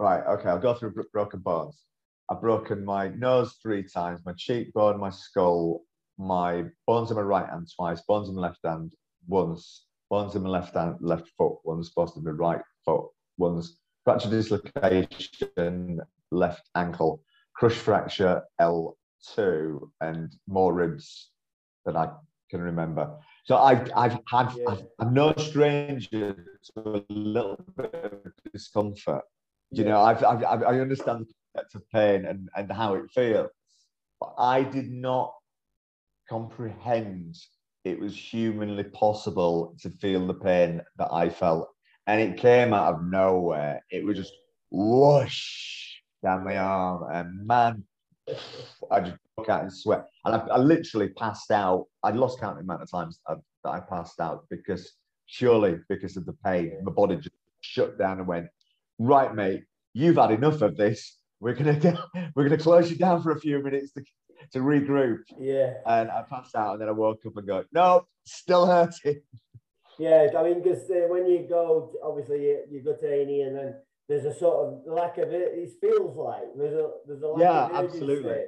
right. 0.03 0.23
Okay, 0.27 0.49
I'll 0.49 0.59
go 0.59 0.73
through 0.73 0.93
broken 1.13 1.39
bones. 1.39 1.81
I've 2.29 2.41
broken 2.41 2.83
my 2.85 3.09
nose 3.09 3.55
three 3.61 3.83
times, 3.83 4.21
my 4.25 4.33
cheekbone, 4.37 4.99
my 4.99 5.09
skull, 5.09 5.81
my 6.17 6.65
bones 6.85 7.09
in 7.09 7.15
my 7.17 7.23
right 7.23 7.49
hand 7.49 7.67
twice, 7.75 8.01
bones 8.01 8.29
in 8.29 8.35
my 8.35 8.41
left 8.41 8.59
hand 8.63 8.93
once, 9.27 9.85
bones 10.09 10.35
in 10.35 10.43
my 10.43 10.49
left 10.49 10.75
hand, 10.75 10.97
left 10.99 11.29
foot, 11.37 11.57
one's 11.63 11.89
supposed 11.89 12.13
to 12.15 12.21
be 12.21 12.31
right 12.31 12.61
foot, 12.85 13.05
one's 13.37 13.79
fracture 14.03 14.29
dislocation, 14.29 16.01
left 16.31 16.69
ankle, 16.75 17.21
crush 17.55 17.73
fracture 17.73 18.41
L2, 18.59 19.79
and 20.01 20.35
more 20.47 20.73
ribs 20.73 21.31
than 21.85 21.95
I 21.97 22.09
can 22.49 22.61
remember. 22.61 23.17
So 23.45 23.57
I've, 23.57 23.89
I've 23.95 24.19
had, 24.29 24.51
yeah. 24.55 24.69
I've, 24.69 24.83
I'm 24.99 25.13
no 25.13 25.33
stranger 25.37 26.35
to 26.75 27.03
a 27.09 27.13
little 27.13 27.63
bit 27.75 27.93
of 27.93 28.51
discomfort. 28.51 29.23
You 29.73 29.85
know, 29.85 30.01
I've, 30.01 30.23
I've, 30.23 30.43
I 30.43 30.79
understand 30.79 31.25
the 31.25 31.33
concept 31.55 31.75
of 31.75 31.89
pain 31.89 32.25
and, 32.25 32.49
and 32.55 32.71
how 32.71 32.93
it 32.95 33.09
feels, 33.11 33.49
but 34.19 34.33
I 34.37 34.63
did 34.63 34.89
not 34.91 35.33
comprehend 36.29 37.35
it 37.83 37.99
was 37.99 38.15
humanly 38.15 38.85
possible 38.85 39.75
to 39.81 39.89
feel 39.89 40.25
the 40.25 40.33
pain 40.33 40.81
that 40.97 41.09
I 41.11 41.29
felt. 41.29 41.69
And 42.07 42.21
it 42.21 42.37
came 42.37 42.73
out 42.73 42.93
of 42.93 43.03
nowhere. 43.03 43.83
It 43.89 44.05
was 44.05 44.17
just 44.17 44.33
whoosh 44.71 45.95
down 46.23 46.45
my 46.45 46.57
arm. 46.57 47.03
And 47.11 47.45
man, 47.45 47.83
I 48.91 49.01
just 49.01 49.17
broke 49.35 49.49
out 49.49 49.63
in 49.63 49.71
sweat. 49.71 50.05
And 50.25 50.35
I, 50.35 50.39
I 50.47 50.57
literally 50.57 51.09
passed 51.09 51.51
out. 51.51 51.87
I 52.03 52.11
lost 52.11 52.39
count 52.39 52.57
the 52.57 52.63
amount 52.63 52.83
of 52.83 52.91
times 52.91 53.19
I, 53.27 53.35
that 53.63 53.69
I 53.69 53.79
passed 53.79 54.19
out 54.19 54.45
because 54.49 54.93
surely 55.25 55.79
because 55.89 56.15
of 56.15 56.25
the 56.25 56.33
pain, 56.45 56.77
my 56.83 56.91
body 56.91 57.17
just 57.17 57.35
shut 57.61 57.97
down 57.97 58.19
and 58.19 58.27
went, 58.27 58.47
right, 58.99 59.33
mate, 59.33 59.63
you've 59.93 60.17
had 60.17 60.31
enough 60.31 60.61
of 60.61 60.77
this. 60.77 61.17
We're 61.39 61.53
gonna 61.53 61.75
get, 61.75 61.97
we're 62.35 62.49
gonna 62.49 62.61
close 62.61 62.89
you 62.89 62.97
down 62.97 63.21
for 63.21 63.31
a 63.31 63.39
few 63.39 63.61
minutes 63.61 63.91
to 63.93 64.03
to 64.51 64.59
regroup. 64.59 65.19
Yeah. 65.39 65.73
And 65.85 66.11
I 66.11 66.23
passed 66.29 66.55
out, 66.55 66.73
and 66.73 66.81
then 66.81 66.89
I 66.89 66.91
woke 66.91 67.21
up 67.25 67.37
and 67.37 67.47
go, 67.47 67.63
no, 67.71 68.05
still 68.25 68.65
hurting. 68.65 69.21
Yeah, 69.99 70.27
I 70.37 70.43
mean, 70.43 70.63
because 70.63 70.89
uh, 70.89 71.07
when 71.07 71.27
you 71.27 71.45
go, 71.47 71.91
obviously 72.03 72.43
you, 72.43 72.63
you 72.71 72.81
go 72.81 72.95
to 72.95 73.07
A 73.07 73.21
and 73.21 73.55
then 73.55 73.75
there's 74.09 74.25
a 74.25 74.33
sort 74.33 74.67
of 74.67 74.81
lack 74.85 75.17
of 75.17 75.31
it. 75.31 75.51
It 75.53 75.71
feels 75.79 76.17
like 76.17 76.43
there's 76.57 76.73
a 76.73 76.89
there's 77.05 77.21
a 77.21 77.27
lack 77.27 77.39
yeah, 77.39 77.65
of 77.79 77.85
absolutely. 77.85 78.45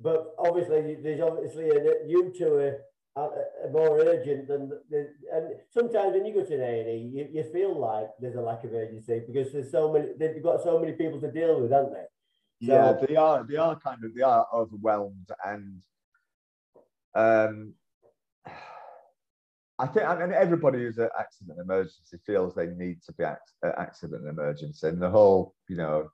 But 0.00 0.34
obviously, 0.38 0.96
there's 1.02 1.20
obviously 1.20 1.70
a, 1.70 2.06
you 2.06 2.32
two 2.36 2.54
are 2.54 2.76
more 3.16 3.98
urgent 4.00 4.48
than 4.48 4.70
the, 4.90 5.10
and 5.32 5.54
sometimes 5.70 6.14
when 6.14 6.24
you 6.24 6.32
go 6.34 6.44
to 6.44 6.54
an 6.54 6.62
A 6.62 6.80
and 6.80 6.88
E, 6.88 7.10
you, 7.14 7.28
you 7.32 7.44
feel 7.52 7.78
like 7.78 8.08
there's 8.20 8.36
a 8.36 8.40
lack 8.40 8.64
of 8.64 8.72
urgency 8.72 9.22
because 9.26 9.52
there's 9.52 9.70
so 9.70 9.92
many 9.92 10.08
they've 10.18 10.42
got 10.42 10.62
so 10.62 10.78
many 10.78 10.92
people 10.92 11.20
to 11.20 11.30
deal 11.30 11.60
with, 11.60 11.70
haven't 11.70 11.92
they? 11.92 12.66
So, 12.66 12.72
yeah, 12.72 13.06
they 13.06 13.16
are. 13.16 13.44
They 13.44 13.56
are 13.56 13.78
kind 13.78 14.04
of. 14.04 14.14
They 14.14 14.22
are 14.22 14.46
overwhelmed, 14.54 15.28
and 15.44 15.82
um, 17.14 17.74
I 19.78 19.86
think. 19.86 20.06
I 20.06 20.18
mean, 20.18 20.32
everybody 20.32 20.78
who's 20.78 20.98
an 20.98 21.10
accident 21.18 21.58
emergency 21.60 22.18
feels 22.24 22.54
they 22.54 22.68
need 22.68 23.02
to 23.02 23.12
be 23.14 23.24
at 23.24 23.40
accident 23.76 24.26
emergency, 24.26 24.86
and 24.86 25.02
the 25.02 25.10
whole, 25.10 25.54
you 25.68 25.76
know, 25.76 26.08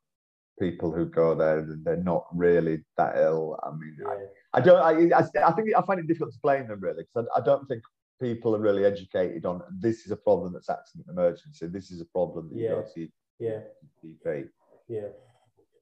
people 0.59 0.93
who 0.93 1.07
go 1.07 1.35
there, 1.35 1.67
they're 1.85 1.97
not 1.97 2.27
really 2.33 2.81
that 2.97 3.17
ill. 3.17 3.59
I 3.63 3.71
mean, 3.71 3.97
yeah. 4.01 4.09
I, 4.55 4.59
I, 4.59 4.61
don't. 4.61 5.13
I, 5.13 5.19
I, 5.47 5.53
think 5.53 5.69
I 5.77 5.83
find 5.83 6.01
it 6.01 6.07
difficult 6.07 6.33
to 6.33 6.41
blame 6.43 6.69
them 6.69 6.81
really 6.81 7.05
because 7.05 7.29
I, 7.35 7.41
I 7.41 7.45
don't 7.45 7.67
think 7.67 7.83
people 8.21 8.55
are 8.55 8.61
really 8.61 8.85
educated 8.85 9.47
on 9.47 9.63
this 9.79 10.05
is 10.05 10.11
a 10.11 10.17
problem 10.17 10.53
that's 10.53 10.69
accident 10.69 11.07
emergency. 11.09 11.67
This 11.67 11.91
is 11.91 12.01
a 12.01 12.07
problem 12.07 12.51
that 12.51 12.59
yeah. 12.59 12.69
you 12.69 12.75
go 12.75 12.85
to 12.95 13.09
yeah. 13.39 13.61
GP. 14.05 14.49
Yeah. 14.89 15.09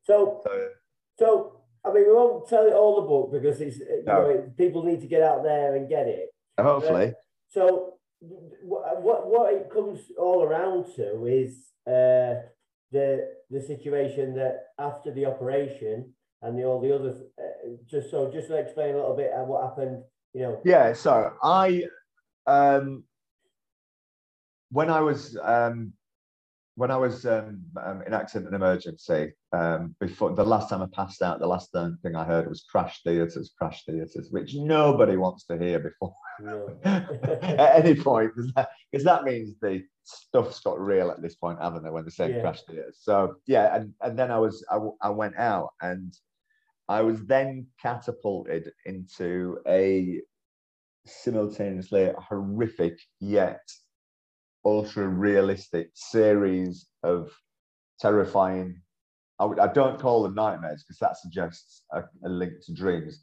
So, 0.02 0.42
so, 0.44 0.68
so 1.18 1.60
I 1.84 1.92
mean, 1.92 2.06
we 2.06 2.12
won't 2.12 2.48
tell 2.48 2.66
it 2.66 2.72
all 2.72 2.96
the 2.96 3.08
book 3.08 3.32
because 3.32 3.60
it's 3.60 3.78
you 3.78 4.02
no. 4.06 4.22
know 4.22 4.52
people 4.56 4.82
need 4.82 5.00
to 5.00 5.06
get 5.06 5.22
out 5.22 5.42
there 5.42 5.76
and 5.76 5.88
get 5.88 6.06
it. 6.06 6.30
Hopefully. 6.58 7.08
Uh, 7.08 7.12
so, 7.48 7.94
what 8.62 9.28
what 9.28 9.54
it 9.54 9.70
comes 9.70 10.00
all 10.18 10.42
around 10.42 10.86
to 10.96 11.26
is 11.26 11.72
uh, 11.86 12.42
the 12.96 13.08
the 13.50 13.60
situation 13.60 14.34
that 14.34 14.54
after 14.78 15.12
the 15.12 15.26
operation 15.26 16.12
and 16.42 16.58
the, 16.58 16.64
all 16.64 16.80
the 16.80 16.94
other 16.94 17.12
uh, 17.38 17.68
just 17.86 18.10
so 18.10 18.30
just 18.30 18.48
to 18.48 18.56
explain 18.56 18.94
a 18.94 18.98
little 18.98 19.16
bit 19.16 19.30
what 19.50 19.62
happened. 19.68 20.02
You 20.32 20.42
know. 20.42 20.60
Yeah. 20.64 20.92
So 20.92 21.32
I 21.42 21.84
um 22.46 23.04
when 24.70 24.90
I 24.90 25.00
was 25.00 25.36
um 25.42 25.92
when 26.76 26.90
I 26.90 26.96
was 26.96 27.24
um, 27.24 27.62
um, 27.82 28.02
in 28.06 28.12
accident 28.12 28.46
and 28.46 28.54
emergency, 28.54 29.32
um, 29.52 29.96
before 29.98 30.34
the 30.34 30.44
last 30.44 30.68
time 30.68 30.82
I 30.82 30.86
passed 30.92 31.22
out, 31.22 31.40
the 31.40 31.46
last 31.46 31.72
thing 31.72 32.14
I 32.14 32.24
heard 32.24 32.48
was 32.48 32.66
crash 32.70 33.00
theatres, 33.02 33.54
crash 33.58 33.82
theatres, 33.86 34.28
which 34.30 34.54
nobody 34.54 35.16
wants 35.16 35.46
to 35.46 35.56
hear 35.58 35.78
before 35.78 36.14
no. 36.38 36.76
at 36.84 37.84
any 37.84 37.94
point, 37.94 38.32
because 38.36 38.52
that, 38.52 38.68
that, 38.92 39.24
means 39.24 39.54
the 39.62 39.82
stuff's 40.04 40.60
got 40.60 40.78
real 40.78 41.10
at 41.10 41.22
this 41.22 41.34
point, 41.36 41.62
haven't 41.62 41.82
they? 41.82 41.88
When 41.88 42.04
they 42.04 42.10
say 42.10 42.30
yeah. 42.30 42.42
crash 42.42 42.60
theatres. 42.68 42.98
So 43.00 43.36
yeah, 43.46 43.74
and 43.74 43.94
and 44.02 44.18
then 44.18 44.30
I 44.30 44.38
was 44.38 44.62
I, 44.70 44.78
I 45.00 45.08
went 45.08 45.36
out 45.38 45.70
and 45.80 46.12
I 46.90 47.00
was 47.00 47.24
then 47.24 47.68
catapulted 47.80 48.70
into 48.84 49.58
a 49.66 50.20
simultaneously 51.06 52.12
horrific 52.18 52.98
yet 53.18 53.62
ultra 54.66 55.06
realistic 55.06 55.90
series 55.94 56.86
of 57.04 57.30
terrifying. 58.00 58.82
I, 59.38 59.44
I 59.44 59.68
don't 59.68 59.98
call 60.00 60.22
them 60.22 60.34
nightmares 60.34 60.82
because 60.82 60.98
that 60.98 61.16
suggests 61.16 61.82
a, 61.92 62.02
a, 62.24 62.28
link 62.28 62.54
to 62.66 62.74
dreams 62.74 63.22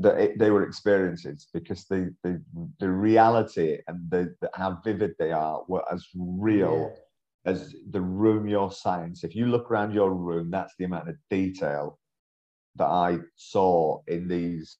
that 0.00 0.18
it, 0.18 0.38
they 0.38 0.50
were 0.50 0.62
experiences 0.62 1.48
because 1.52 1.84
the 1.84 2.14
the, 2.22 2.42
the 2.80 2.88
reality 2.88 3.78
and 3.86 4.10
the, 4.10 4.34
the 4.40 4.48
how 4.54 4.78
vivid 4.82 5.12
they 5.18 5.30
are 5.30 5.62
were 5.68 5.84
as 5.92 6.06
real 6.16 6.94
yeah. 7.44 7.52
as 7.52 7.74
the 7.90 8.00
room 8.00 8.48
you're 8.48 8.72
sat 8.72 9.10
If 9.22 9.36
you 9.36 9.46
look 9.46 9.70
around 9.70 9.92
your 9.92 10.14
room, 10.14 10.50
that's 10.50 10.74
the 10.78 10.84
amount 10.84 11.10
of 11.10 11.16
detail 11.28 11.98
that 12.76 12.86
I 12.86 13.18
saw 13.36 14.00
in 14.06 14.26
these 14.26 14.78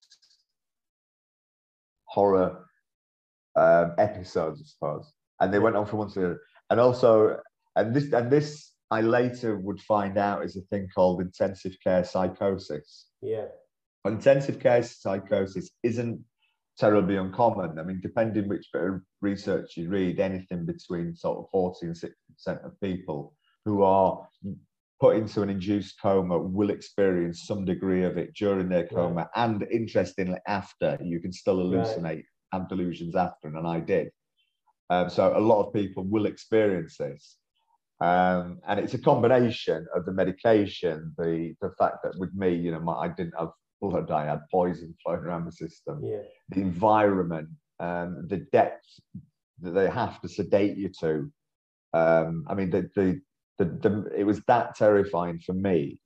horror 2.05 2.65
um, 3.57 3.93
episodes, 3.99 4.63
I 4.63 4.67
suppose 4.67 5.13
and 5.41 5.53
they 5.53 5.59
went 5.59 5.77
on 5.77 5.87
from 5.87 6.01
one 6.01 6.11
to 6.11 6.21
the 6.21 6.27
other. 6.27 6.41
And 6.71 6.81
also, 6.81 7.39
and 7.77 7.95
this 7.95 8.13
and 8.13 8.31
this 8.31 8.73
I 8.91 9.03
later 9.03 9.57
would 9.59 9.81
find 9.81 10.17
out 10.17 10.45
is 10.45 10.57
a 10.57 10.63
thing 10.63 10.89
called 10.95 11.21
intensive 11.21 11.77
care 11.83 12.05
psychosis. 12.05 13.07
Yeah. 13.21 13.47
Intensive 14.05 14.59
care 14.61 14.83
psychosis 14.83 15.71
isn't 15.83 16.21
terribly 16.79 17.17
uncommon. 17.17 17.79
I 17.79 17.83
mean, 17.83 18.01
depending 18.01 18.49
which 18.49 18.69
bit 18.73 18.83
of 18.83 19.01
research 19.21 19.77
you 19.77 19.91
read, 19.91 20.21
anything 20.21 20.65
between 20.65 21.15
sort 21.15 21.39
of 21.39 21.51
40 21.51 21.87
and 21.87 21.97
60% 21.97 22.65
of 22.65 22.81
people 22.81 23.35
who 23.65 23.83
are 23.83 24.27
put 25.01 25.17
into 25.17 25.43
an 25.43 25.51
induced 25.51 26.01
coma 26.01 26.39
will 26.39 26.71
experience 26.71 27.47
some 27.47 27.65
degree 27.65 28.05
of 28.05 28.17
it 28.17 28.35
during 28.35 28.69
their 28.69 28.87
coma. 28.87 29.15
Right. 29.15 29.29
And 29.37 29.67
interestingly, 29.71 30.39
after, 30.47 30.99
you 31.03 31.21
can 31.21 31.33
still 31.33 31.59
hallucinate, 31.59 32.03
right. 32.03 32.25
have 32.53 32.69
delusions 32.69 33.15
after, 33.15 33.49
and 33.49 33.67
I 33.67 33.81
did. 33.81 34.11
Um, 34.91 35.11
so 35.11 35.37
a 35.37 35.41
lot 35.41 35.67
of 35.67 35.73
people 35.73 36.05
will 36.05 36.27
experience 36.27 36.97
this. 36.97 37.37
Um, 38.01 38.61
and 38.69 38.79
it's 38.81 38.95
a 38.95 38.99
combination 38.99 39.87
of 39.95 40.05
the 40.05 40.13
medication, 40.13 41.15
the 41.19 41.55
the 41.61 41.71
fact 41.79 41.97
that 42.05 42.17
with 42.19 42.33
me, 42.35 42.55
you 42.55 42.71
know, 42.71 42.81
my, 42.81 42.95
I 42.95 43.09
didn't 43.09 43.35
have 43.39 43.51
blood, 43.81 44.11
I 44.11 44.25
had 44.27 44.41
poison 44.51 44.95
flowing 45.03 45.21
around 45.21 45.47
the 45.47 45.53
system, 45.53 46.01
yeah. 46.05 46.23
the 46.51 46.61
environment, 46.61 47.49
um, 47.81 48.27
the 48.29 48.47
depth 48.53 48.87
that 49.63 49.73
they 49.73 49.89
have 49.91 50.21
to 50.21 50.29
sedate 50.29 50.77
you 50.77 50.91
to 51.01 51.31
Um, 51.93 52.45
I 52.49 52.55
mean, 52.55 52.71
the, 52.71 52.89
the, 52.95 53.21
the, 53.59 53.65
the, 53.65 54.11
it 54.17 54.25
was 54.25 54.41
that 54.47 54.77
terrifying 54.77 55.41
for 55.41 55.55
me 55.55 56.01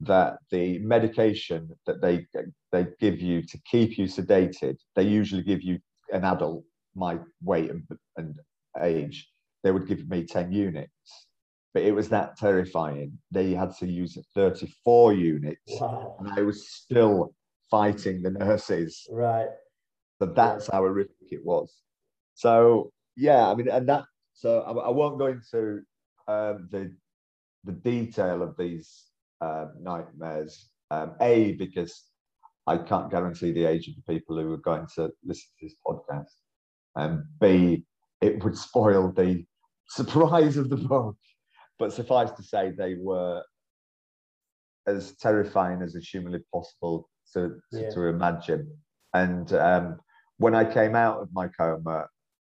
that 0.00 0.38
the 0.50 0.78
medication 0.80 1.70
that 1.86 2.00
they 2.00 2.26
they 2.72 2.86
give 3.00 3.20
you 3.20 3.42
to 3.42 3.58
keep 3.70 3.96
you 3.98 4.06
sedated, 4.06 4.76
they 4.94 5.02
usually 5.02 5.42
give 5.42 5.62
you 5.62 5.78
an 6.12 6.24
adult 6.24 6.64
my 6.94 7.18
weight 7.42 7.70
and, 7.70 7.82
and 8.16 8.38
age. 8.82 9.28
They 9.62 9.70
would 9.70 9.86
give 9.86 10.08
me 10.08 10.24
10 10.24 10.52
units 10.52 11.26
but 11.74 11.82
it 11.82 11.92
was 11.92 12.08
that 12.08 12.36
terrifying. 12.38 13.18
They 13.32 13.50
had 13.50 13.76
to 13.80 13.86
use 13.86 14.16
34 14.34 15.12
units, 15.14 15.60
Wow. 15.80 16.16
and 16.20 16.28
I 16.30 16.42
was 16.42 16.68
still 16.68 17.34
fighting 17.68 18.22
the 18.22 18.30
nurses. 18.30 19.04
Right. 19.10 19.48
So 20.20 20.26
that's 20.26 20.68
how 20.68 20.78
horrific 20.78 21.16
it 21.32 21.44
was. 21.44 21.74
So 22.34 22.92
yeah, 23.16 23.48
I 23.48 23.54
mean, 23.56 23.68
and 23.68 23.88
that. 23.88 24.04
So 24.34 24.60
I, 24.60 24.70
I 24.72 24.90
won't 24.90 25.18
go 25.18 25.26
into 25.26 25.82
um, 26.28 26.68
the 26.70 26.94
the 27.64 27.72
detail 27.72 28.42
of 28.42 28.56
these 28.56 29.06
uh, 29.40 29.66
nightmares. 29.80 30.70
Um, 30.92 31.14
a 31.20 31.52
because 31.52 32.04
I 32.68 32.78
can't 32.78 33.10
guarantee 33.10 33.50
the 33.52 33.64
age 33.64 33.88
of 33.88 33.94
the 33.96 34.12
people 34.14 34.40
who 34.40 34.52
are 34.52 34.58
going 34.58 34.86
to 34.94 35.10
listen 35.24 35.48
to 35.58 35.66
this 35.66 35.74
podcast, 35.84 36.30
and 36.96 37.22
B 37.40 37.84
it 38.20 38.42
would 38.42 38.56
spoil 38.56 39.12
the 39.12 39.44
surprise 39.88 40.56
of 40.56 40.70
the 40.70 40.76
book. 40.76 41.16
But 41.78 41.92
suffice 41.92 42.30
to 42.32 42.42
say, 42.42 42.70
they 42.70 42.94
were 42.94 43.42
as 44.86 45.14
terrifying 45.16 45.82
as 45.82 45.94
is 45.94 46.08
humanly 46.08 46.40
possible 46.52 47.08
to, 47.32 47.56
to, 47.72 47.80
Yeah. 47.80 47.90
to 47.90 48.02
imagine. 48.06 48.70
And 49.12 49.52
um, 49.54 49.98
when 50.38 50.54
I 50.54 50.64
came 50.64 50.94
out 50.94 51.20
of 51.20 51.28
my 51.32 51.48
coma, 51.48 52.06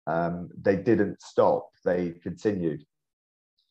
um, 0.06 0.48
they 0.60 0.76
didn't 0.76 1.20
stop, 1.20 1.68
they 1.84 2.10
continued. 2.22 2.82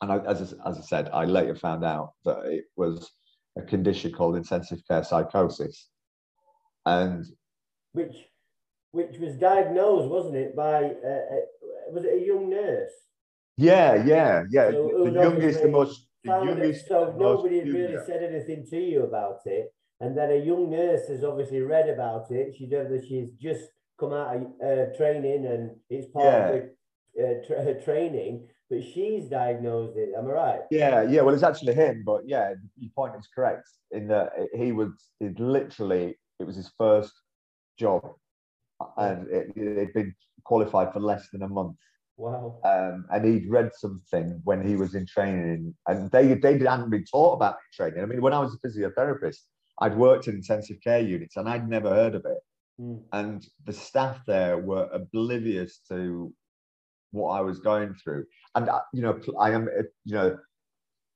And 0.01 0.12
I, 0.12 0.17
as, 0.19 0.54
I- 0.54 0.69
as 0.69 0.78
I 0.78 0.82
said, 0.82 1.10
I 1.13 1.25
later 1.25 1.56
found 1.56 1.84
out 1.86 2.13
that 2.25 2.39
it 2.45 2.65
was 2.75 3.10
a 3.58 3.62
condition 3.62 4.12
called 4.12 4.36
intensive 4.36 4.80
care 4.88 5.04
psychosis. 5.04 5.89
And 6.86 7.25
Which 7.93 8.15
which 8.95 9.17
was 9.19 9.36
diagnosed, 9.36 10.10
wasn't 10.10 10.38
it, 10.43 10.55
by 10.55 10.77
uh, 11.12 11.23
uh, 11.36 11.45
was 11.93 12.03
it 12.05 12.21
a 12.21 12.25
young 12.25 12.49
nurse? 12.49 12.95
yeah, 13.58 14.03
yeah, 14.12 14.43
yeah. 14.49 14.71
So, 14.71 15.03
the 15.05 15.12
youngest, 15.12 15.62
the 15.62 15.67
most, 15.69 16.08
the 16.23 16.31
youngest, 16.31 16.88
so 16.88 17.13
nobody 17.17 17.60
had 17.60 17.69
really 17.69 17.97
said 18.05 18.21
anything 18.23 18.65
to 18.71 18.77
you 18.77 19.03
about 19.03 19.39
it. 19.45 19.65
And 20.01 20.17
then 20.17 20.29
a 20.31 20.45
young 20.51 20.69
nurse 20.69 21.08
has 21.08 21.23
obviously 21.23 21.62
read 21.62 21.88
about 21.89 22.29
it. 22.31 22.55
She 22.58 22.65
does 22.67 22.88
she's 23.08 23.29
just 23.47 23.63
come 23.99 24.13
out 24.13 24.36
of 24.36 24.41
uh, 24.69 24.97
training 24.97 25.45
and 25.45 25.63
it's 25.89 26.08
part 26.12 26.25
Yeah. 26.25 26.47
of 26.47 26.63
the, 27.15 27.23
uh, 27.23 27.47
tra- 27.47 27.63
her 27.63 27.75
training, 27.88 28.47
but 28.69 28.84
she's 28.84 29.29
diagnosed 29.29 29.95
it. 29.97 30.10
Am 30.17 30.27
I 30.27 30.31
right? 30.31 30.62
Yeah, 30.69 31.03
yeah. 31.03 31.21
Well, 31.21 31.34
it's 31.34 31.43
actually 31.51 31.75
him, 31.75 32.03
but 32.05 32.21
yeah, 32.27 32.53
your 32.77 32.91
point 32.99 33.15
is 33.17 33.27
correct. 33.34 33.69
In 33.91 34.08
that 34.10 34.34
he 34.53 34.73
was, 34.73 34.89
it 35.21 35.39
literally, 35.39 36.17
it 36.39 36.45
was 36.49 36.58
his 36.58 36.71
first 36.77 37.13
job, 37.79 38.01
and 38.97 39.27
it, 39.29 39.47
it'd 39.55 39.93
been 39.93 40.15
qualified 40.43 40.93
for 40.93 40.99
less 40.99 41.27
than 41.31 41.43
a 41.43 41.47
month. 41.47 41.77
Wow. 42.17 42.59
Um, 42.63 43.05
and 43.11 43.25
he'd 43.25 43.49
read 43.49 43.71
something 43.75 44.39
when 44.45 44.65
he 44.65 44.75
was 44.75 44.95
in 44.95 45.05
training, 45.05 45.75
and 45.88 46.09
they 46.11 46.33
they 46.35 46.57
hadn't 46.57 46.89
been 46.89 47.05
taught 47.05 47.33
about 47.33 47.57
training. 47.73 48.01
I 48.01 48.05
mean, 48.05 48.21
when 48.21 48.33
I 48.33 48.39
was 48.39 48.55
a 48.55 48.67
physiotherapist, 48.67 49.39
I'd 49.81 49.97
worked 49.97 50.27
in 50.27 50.35
intensive 50.35 50.77
care 50.81 51.01
units, 51.01 51.35
and 51.35 51.49
I'd 51.49 51.67
never 51.67 51.89
heard 51.89 52.15
of 52.15 52.23
it. 52.25 52.39
Mm. 52.79 53.01
And 53.11 53.45
the 53.65 53.73
staff 53.73 54.19
there 54.27 54.57
were 54.57 54.89
oblivious 54.93 55.79
to 55.89 56.33
what 57.11 57.31
I 57.31 57.41
was 57.41 57.59
going 57.59 57.93
through. 57.95 58.25
And 58.55 58.69
uh, 58.69 58.81
you 58.93 59.01
know, 59.01 59.19
I 59.39 59.51
am, 59.51 59.67
uh, 59.67 59.83
you 60.05 60.15
know, 60.15 60.38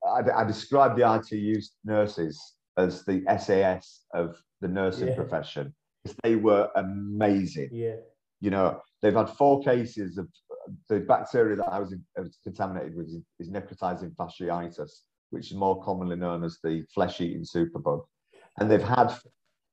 I, 0.05 0.41
I 0.41 0.43
describe 0.43 0.97
the 0.97 1.13
ITU 1.15 1.61
nurses 1.85 2.55
as 2.77 3.05
the 3.05 3.23
SAS 3.39 4.01
of 4.13 4.37
the 4.61 4.67
nursing 4.67 5.09
Yeah. 5.09 5.15
profession 5.15 5.73
they 6.23 6.35
were 6.35 6.69
amazing. 6.75 7.69
Yeah. 7.71 7.95
You 8.41 8.51
know, 8.51 8.81
they've 9.01 9.13
had 9.13 9.29
four 9.29 9.61
cases 9.61 10.17
of 10.17 10.27
the 10.87 10.99
bacteria 10.99 11.55
that 11.57 11.67
I 11.67 11.79
was, 11.79 11.93
I 12.17 12.21
was 12.21 12.37
contaminated 12.43 12.95
with 12.95 13.07
is, 13.07 13.21
is 13.39 13.49
necrotizing 13.49 14.15
fasciitis, 14.15 14.91
which 15.31 15.51
is 15.51 15.57
more 15.57 15.83
commonly 15.83 16.15
known 16.15 16.43
as 16.43 16.59
the 16.63 16.83
flesh-eating 16.93 17.43
superbug. 17.43 18.01
And 18.59 18.69
they've 18.69 18.81
had 18.81 19.13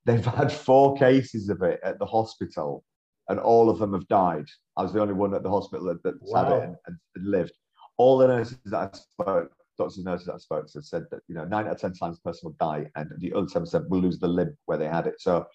they've 0.04 0.24
had 0.24 0.52
four 0.52 0.96
cases 0.96 1.48
of 1.48 1.62
it 1.62 1.80
at 1.82 1.98
the 1.98 2.06
hospital, 2.06 2.84
and 3.28 3.38
all 3.38 3.68
of 3.68 3.78
them 3.78 3.92
have 3.92 4.06
died. 4.08 4.46
I 4.76 4.82
was 4.82 4.92
the 4.92 5.00
only 5.00 5.14
one 5.14 5.34
at 5.34 5.42
the 5.42 5.50
hospital 5.50 5.86
that, 5.86 6.02
that's 6.02 6.32
had 6.34 6.52
it 6.52 6.62
and, 6.62 6.76
and 6.86 7.26
lived. 7.26 7.52
All 7.98 8.18
the 8.18 8.28
nurses 8.28 8.58
that 8.66 8.94
I 8.94 8.96
spoke, 8.96 9.50
doctors 9.78 9.96
and 9.96 10.06
nurses 10.06 10.26
that 10.26 10.34
I 10.34 10.38
spoke 10.38 10.70
to 10.72 10.82
said 10.82 11.04
that 11.10 11.20
you 11.28 11.34
know 11.34 11.44
nine 11.44 11.66
out 11.66 11.72
of 11.72 11.80
ten 11.80 11.94
times 11.94 12.18
the 12.18 12.30
person 12.30 12.48
will 12.48 12.56
die, 12.60 12.86
and 12.94 13.10
the 13.18 13.32
other 13.32 13.46
ten 13.46 13.62
percent 13.62 13.88
will 13.90 14.00
lose 14.00 14.18
the 14.18 14.28
limb 14.28 14.56
where 14.66 14.78
they 14.78 14.88
had 14.88 15.06
it. 15.06 15.14
So 15.18 15.46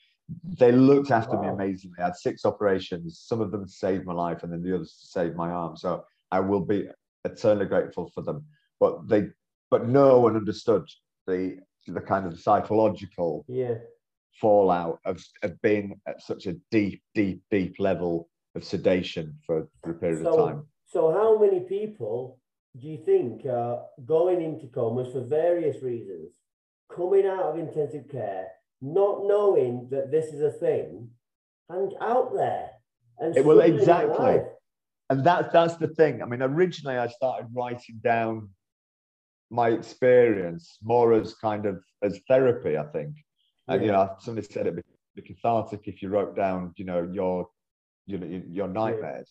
they 0.44 0.72
looked 0.72 1.12
after 1.12 1.38
me 1.38 1.48
amazingly. 1.48 1.98
I 2.00 2.06
had 2.06 2.16
six 2.16 2.46
operations. 2.46 3.20
Some 3.26 3.42
of 3.42 3.52
them 3.52 3.68
saved 3.68 4.06
my 4.06 4.14
life, 4.14 4.44
and 4.44 4.52
then 4.52 4.62
the 4.62 4.76
others 4.76 4.96
saved 4.98 5.36
my 5.36 5.50
arm. 5.50 5.76
So 5.76 6.06
I 6.32 6.40
will 6.40 6.66
be 6.66 6.88
eternally 7.26 7.66
grateful 7.66 8.10
for 8.14 8.22
them. 8.24 8.46
But 8.80 9.08
they, 9.08 9.28
but 9.70 9.88
no 9.88 10.20
one 10.20 10.36
understood 10.36 10.86
the 11.28 11.58
the 11.88 12.02
kind 12.02 12.26
of 12.28 12.40
psychological 12.40 13.44
Yeah. 13.48 13.76
fallout 14.40 15.00
of, 15.06 15.24
of 15.44 15.62
being 15.62 16.00
at 16.08 16.22
such 16.22 16.46
a 16.46 16.54
deep, 16.70 17.02
deep, 17.16 17.42
deep 17.50 17.76
level 17.80 18.30
of 18.56 18.64
sedation 18.64 19.36
for, 19.46 19.68
for 19.84 19.92
a 19.92 19.94
period 19.96 20.26
of 20.26 20.36
time. 20.36 20.64
So, 20.86 21.12
so 21.12 21.12
how 21.12 21.40
many 21.40 21.62
people 21.62 22.40
do 22.80 22.88
you 22.88 23.00
think 23.04 23.46
are 23.46 23.84
going 24.06 24.42
into 24.42 24.68
comas 24.68 25.12
for 25.12 25.22
various 25.22 25.82
reasons, 25.82 26.36
coming 26.96 27.26
out 27.26 27.44
of 27.44 27.58
intensive 27.58 28.08
care, 28.10 28.48
not 28.82 29.26
knowing 29.26 29.88
that 29.92 30.12
this 30.12 30.34
is 30.34 30.42
a 30.42 30.52
thing, 30.52 31.10
and 31.70 31.94
out 32.02 32.34
there? 32.34 32.72
And 33.20 33.38
It- 33.38 33.46
well, 33.46 33.60
exactly. 33.60 34.42
And 35.10 35.24
that's 35.24 35.52
that's 35.52 35.76
the 35.76 35.90
thing. 35.90 36.22
I 36.22 36.26
mean, 36.26 36.42
originally 36.42 36.98
I 36.98 37.08
started 37.08 37.48
writing 37.54 38.00
down 38.02 38.50
my 39.50 39.70
experience 39.70 40.78
more 40.82 41.14
as 41.14 41.36
kind 41.36 41.66
of 41.66 41.84
as 42.02 42.20
therapy, 42.30 42.78
I 42.78 42.86
think. 42.86 43.18
And 43.68 43.84
you 43.84 43.92
know, 43.92 44.16
somebody 44.20 44.48
said 44.48 44.68
it'd 44.68 44.82
be 45.16 45.22
cathartic 45.22 45.82
if 45.88 46.02
you 46.02 46.10
wrote 46.10 46.36
down, 46.36 46.74
you 46.78 46.86
know, 46.86 47.10
your 47.12 47.48
you 48.06 48.18
know 48.18 48.42
your, 48.48 48.68
nightmares. 48.68 49.30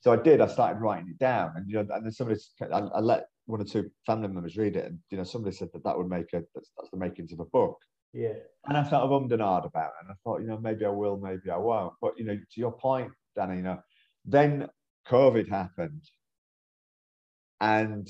So 0.00 0.12
I 0.12 0.16
did. 0.16 0.40
I 0.40 0.46
started 0.46 0.80
writing 0.80 1.08
it 1.10 1.18
down, 1.18 1.52
and 1.56 1.68
you 1.68 1.74
know, 1.74 1.94
and 1.94 2.04
then 2.04 2.12
somebody 2.12 2.40
I, 2.60 2.78
I 2.78 3.00
let 3.00 3.26
one 3.46 3.60
or 3.60 3.64
two 3.64 3.90
family 4.06 4.28
members 4.28 4.56
read 4.56 4.76
it, 4.76 4.86
and 4.86 4.98
you 5.10 5.18
know, 5.18 5.24
somebody 5.24 5.54
said 5.54 5.68
that 5.72 5.84
that 5.84 5.96
would 5.96 6.08
make 6.08 6.32
a 6.32 6.42
that's, 6.54 6.70
that's 6.76 6.90
the 6.90 6.96
makings 6.96 7.32
of 7.32 7.40
a 7.40 7.44
book. 7.46 7.78
Yeah. 8.12 8.34
And 8.66 8.76
I 8.76 8.82
sort 8.82 9.02
of 9.02 9.10
ummed 9.12 9.32
and 9.32 9.40
ahed 9.42 9.66
about 9.66 9.90
it. 9.90 10.04
And 10.04 10.10
I 10.10 10.14
thought, 10.22 10.40
you 10.40 10.46
know, 10.46 10.58
maybe 10.58 10.84
I 10.84 10.90
will, 10.90 11.16
maybe 11.16 11.50
I 11.50 11.56
won't. 11.56 11.94
But, 12.00 12.18
you 12.18 12.24
know, 12.24 12.36
to 12.36 12.60
your 12.60 12.72
point, 12.72 13.12
Danny, 13.36 13.56
you 13.56 13.62
know, 13.62 13.80
then 14.24 14.68
COVID 15.08 15.48
happened. 15.48 16.02
And 17.60 18.08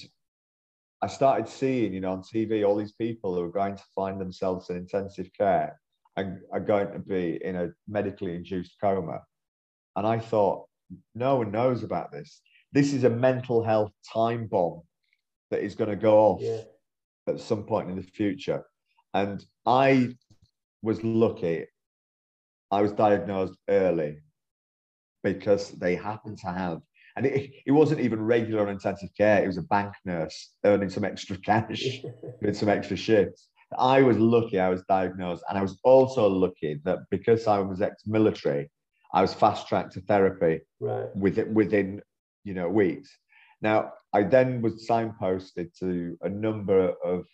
I 1.03 1.07
started 1.07 1.49
seeing, 1.49 1.93
you 1.93 2.01
know, 2.01 2.13
on 2.13 2.23
TV, 2.23 2.67
all 2.67 2.77
these 2.77 2.93
people 2.93 3.35
who 3.35 3.43
are 3.43 3.51
going 3.51 3.77
to 3.77 3.85
find 3.95 4.21
themselves 4.21 4.71
in 4.71 4.77
intensive 4.77 5.31
care 5.37 5.81
and 6.17 6.39
are 6.53 6.61
going 6.61 6.93
to 6.93 6.99
be 6.99 7.39
in 7.43 7.57
a 7.57 7.71
medically 7.89 8.35
induced 8.35 8.77
coma. 8.81 9.21
And 9.97 10.07
I 10.07 10.19
thought, 10.19 10.67
no 11.15 11.37
one 11.37 11.51
knows 11.53 11.83
about 11.85 12.11
this. 12.13 12.41
This 12.73 12.93
is 12.93 13.05
a 13.05 13.11
mental 13.11 13.63
health 13.63 13.93
time 14.13 14.47
bomb 14.47 14.83
that 15.51 15.63
is 15.63 15.75
going 15.75 15.91
to 15.91 15.97
go 15.97 16.19
off 16.19 16.41
Yeah. 16.43 16.63
at 17.29 17.41
some 17.41 17.65
point 17.65 17.91
in 17.91 17.97
the 17.97 18.03
future. 18.03 18.65
And 19.14 19.44
I 19.66 20.14
was 20.83 21.03
lucky. 21.03 21.66
I 22.70 22.83
was 22.83 22.92
diagnosed 22.92 23.59
early 23.68 24.18
because 25.23 25.70
they 25.73 25.96
happened 25.96 26.38
to 26.38 26.46
have, 26.49 26.81
and 27.16 27.27
it, 27.27 27.51
it 27.66 27.73
wasn't 27.73 28.01
even 28.01 28.23
regular 28.23 28.70
intensive 28.70 29.11
care. 29.16 29.42
It 29.42 29.46
was 29.46 29.59
a 29.59 29.62
bank 29.62 29.92
nurse 30.05 30.53
earning 30.64 30.88
some 30.88 31.05
extra 31.05 31.37
cash, 31.38 32.01
doing 32.42 32.55
some 32.55 32.68
extra 32.68 32.96
shifts. 32.96 33.49
I 33.79 34.03
was 34.03 34.18
lucky 34.18 34.59
I 34.59 34.68
was 34.68 34.83
diagnosed. 34.88 35.44
And 35.49 35.59
I 35.59 35.62
was 35.62 35.79
also 35.85 36.29
lucky 36.29 36.81
that 36.85 36.99
because 37.11 37.46
I 37.46 37.59
was 37.59 37.81
ex 37.81 38.03
military, 38.07 38.70
I 39.12 39.23
was 39.23 39.35
fast 39.35 39.68
tracked 39.68 39.92
to 39.92 40.01
therapy 40.03 40.61
right. 40.81 41.14
within 41.16 41.55
within 41.55 42.01
you 42.44 42.55
know 42.55 42.68
weeks. 42.68 43.11
Now 43.62 43.92
I 44.12 44.23
then 44.23 44.62
was 44.62 44.88
signposted 44.88 45.77
to 45.81 46.16
a 46.23 46.29
number 46.29 46.94
of 47.05 47.27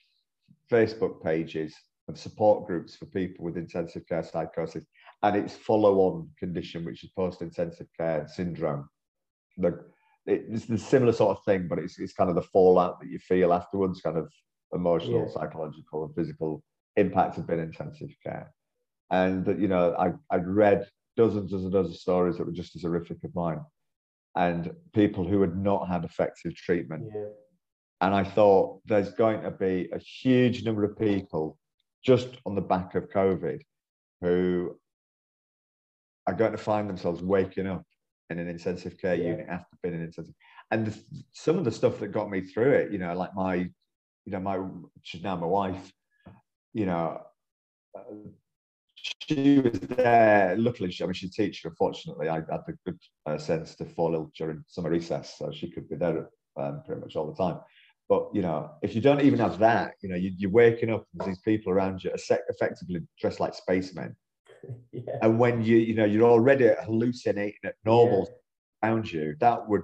Facebook 0.71 1.23
pages 1.23 1.75
of 2.09 2.19
support 2.19 2.67
groups 2.67 2.95
for 2.97 3.07
people 3.07 3.45
with 3.45 3.57
intensive 3.57 4.07
care 4.07 4.23
psychosis 4.23 4.85
and 5.23 5.37
its 5.37 5.55
follow-on 5.55 6.29
condition, 6.39 6.85
which 6.85 7.03
is 7.05 7.11
post-intensive 7.17 7.87
care 7.99 8.27
syndrome. 8.29 8.89
The, 9.57 9.79
it's 10.27 10.67
the 10.67 10.79
similar 10.79 11.13
sort 11.13 11.37
of 11.39 11.45
thing, 11.45 11.67
but 11.69 11.79
it's 11.79 11.99
it's 11.99 12.13
kind 12.13 12.29
of 12.31 12.37
the 12.37 12.43
fallout 12.43 13.01
that 13.01 13.09
you 13.09 13.19
feel 13.19 13.53
afterwards, 13.53 14.01
kind 14.01 14.19
of 14.19 14.31
emotional, 14.73 15.23
Yeah. 15.27 15.33
psychological, 15.33 16.05
and 16.05 16.15
physical 16.15 16.63
impact 16.97 17.39
of 17.39 17.47
being 17.47 17.61
in 17.61 17.67
intensive 17.67 18.11
care. 18.23 18.53
And 19.11 19.47
you 19.61 19.69
know, 19.69 19.95
I 19.99 20.13
I'd 20.35 20.47
read 20.47 20.87
dozens 21.17 21.53
and 21.53 21.73
dozens 21.73 21.95
of 21.97 22.01
stories 22.01 22.37
that 22.37 22.45
were 22.47 22.53
just 22.53 22.77
as 22.77 22.83
horrific 22.83 23.19
as 23.25 23.35
mine. 23.35 23.61
and 24.37 24.71
people 24.93 25.25
who 25.27 25.41
had 25.41 25.57
not 25.57 25.89
had 25.89 26.05
effective 26.05 26.55
treatment. 26.55 27.05
Yeah. 27.15 27.25
And 28.01 28.15
I 28.15 28.25
thought 28.25 28.81
there's 28.85 29.13
going 29.13 29.43
to 29.43 29.51
be 29.51 29.89
a 29.93 29.99
huge 29.99 30.65
number 30.65 30.85
of 30.85 30.99
people 30.99 31.59
just 32.05 32.29
on 32.45 32.55
the 32.55 32.61
back 32.61 32.95
of 32.95 33.09
COVID 33.09 33.61
who 34.21 34.79
are 36.27 36.35
going 36.35 36.53
to 36.53 36.59
find 36.59 36.89
themselves 36.89 37.23
waking 37.23 37.67
up 37.67 37.85
in 38.31 38.39
an 38.39 38.49
intensive 38.49 38.99
care 38.99 39.15
Yeah. 39.15 39.31
unit 39.31 39.47
after 39.49 39.77
being 39.83 39.95
in 39.95 40.03
intensive. 40.03 40.35
And 40.71 40.87
the, 40.87 40.99
some 41.33 41.57
of 41.59 41.65
the 41.65 41.71
stuff 41.71 41.99
that 42.01 42.09
got 42.09 42.31
me 42.31 42.41
through 42.43 42.73
it, 42.73 42.93
you 42.93 42.99
know, 42.99 43.15
like 43.15 43.35
my, 43.35 43.55
you 43.55 44.33
know, 44.33 44.41
my 44.41 44.61
she's 45.03 45.23
now 45.23 45.37
my 45.37 45.47
wife, 45.47 45.93
you 46.73 46.87
know, 46.87 47.21
uh, 47.97 48.03
she 48.97 49.61
was 49.61 49.79
there. 49.81 50.57
Luckily, 50.59 50.91
she, 50.91 51.05
I 51.05 51.07
mean, 51.07 51.15
she's 51.15 51.31
a 51.31 51.33
teacher. 51.33 51.69
Unfortunately, 51.69 52.29
I 52.29 52.37
had 52.37 52.63
the 52.67 52.77
good 52.85 52.99
uh, 53.25 53.39
sense 53.39 53.77
to 53.77 53.85
fall 53.85 54.15
ill 54.15 54.31
during 54.37 54.65
summer 54.67 54.91
recess, 54.91 55.37
so 55.39 55.53
she 55.53 55.71
could 55.71 55.89
be 55.89 55.97
there 55.97 56.29
um, 56.57 56.83
pretty 56.85 57.01
much 57.01 57.15
all 57.17 57.33
the 57.33 57.43
time. 57.43 57.61
But 58.09 58.29
you 58.33 58.43
know, 58.43 58.71
if 58.83 58.95
you 58.95 59.01
don't 59.01 59.21
even 59.23 59.39
have 59.41 59.59
that, 59.59 59.95
you 60.03 60.09
know, 60.09 60.17
you, 60.17 60.33
you're 60.37 60.51
waking 60.51 60.91
up 60.91 61.07
and 61.19 61.29
these 61.29 61.41
people 61.41 61.73
around 61.73 62.05
you, 62.05 62.11
effect- 62.11 62.49
effectively 62.49 63.01
dressed 63.21 63.41
like 63.41 63.55
spacemen, 63.55 64.15
Yeah. 64.93 65.19
and 65.23 65.39
when 65.39 65.63
you, 65.63 65.77
you 65.77 65.95
know, 65.95 66.05
you're 66.05 66.29
already 66.29 66.71
hallucinating 66.85 67.61
at 67.65 67.75
normals 67.85 68.31
around 68.83 69.11
you, 69.11 69.35
that 69.41 69.69
would, 69.69 69.83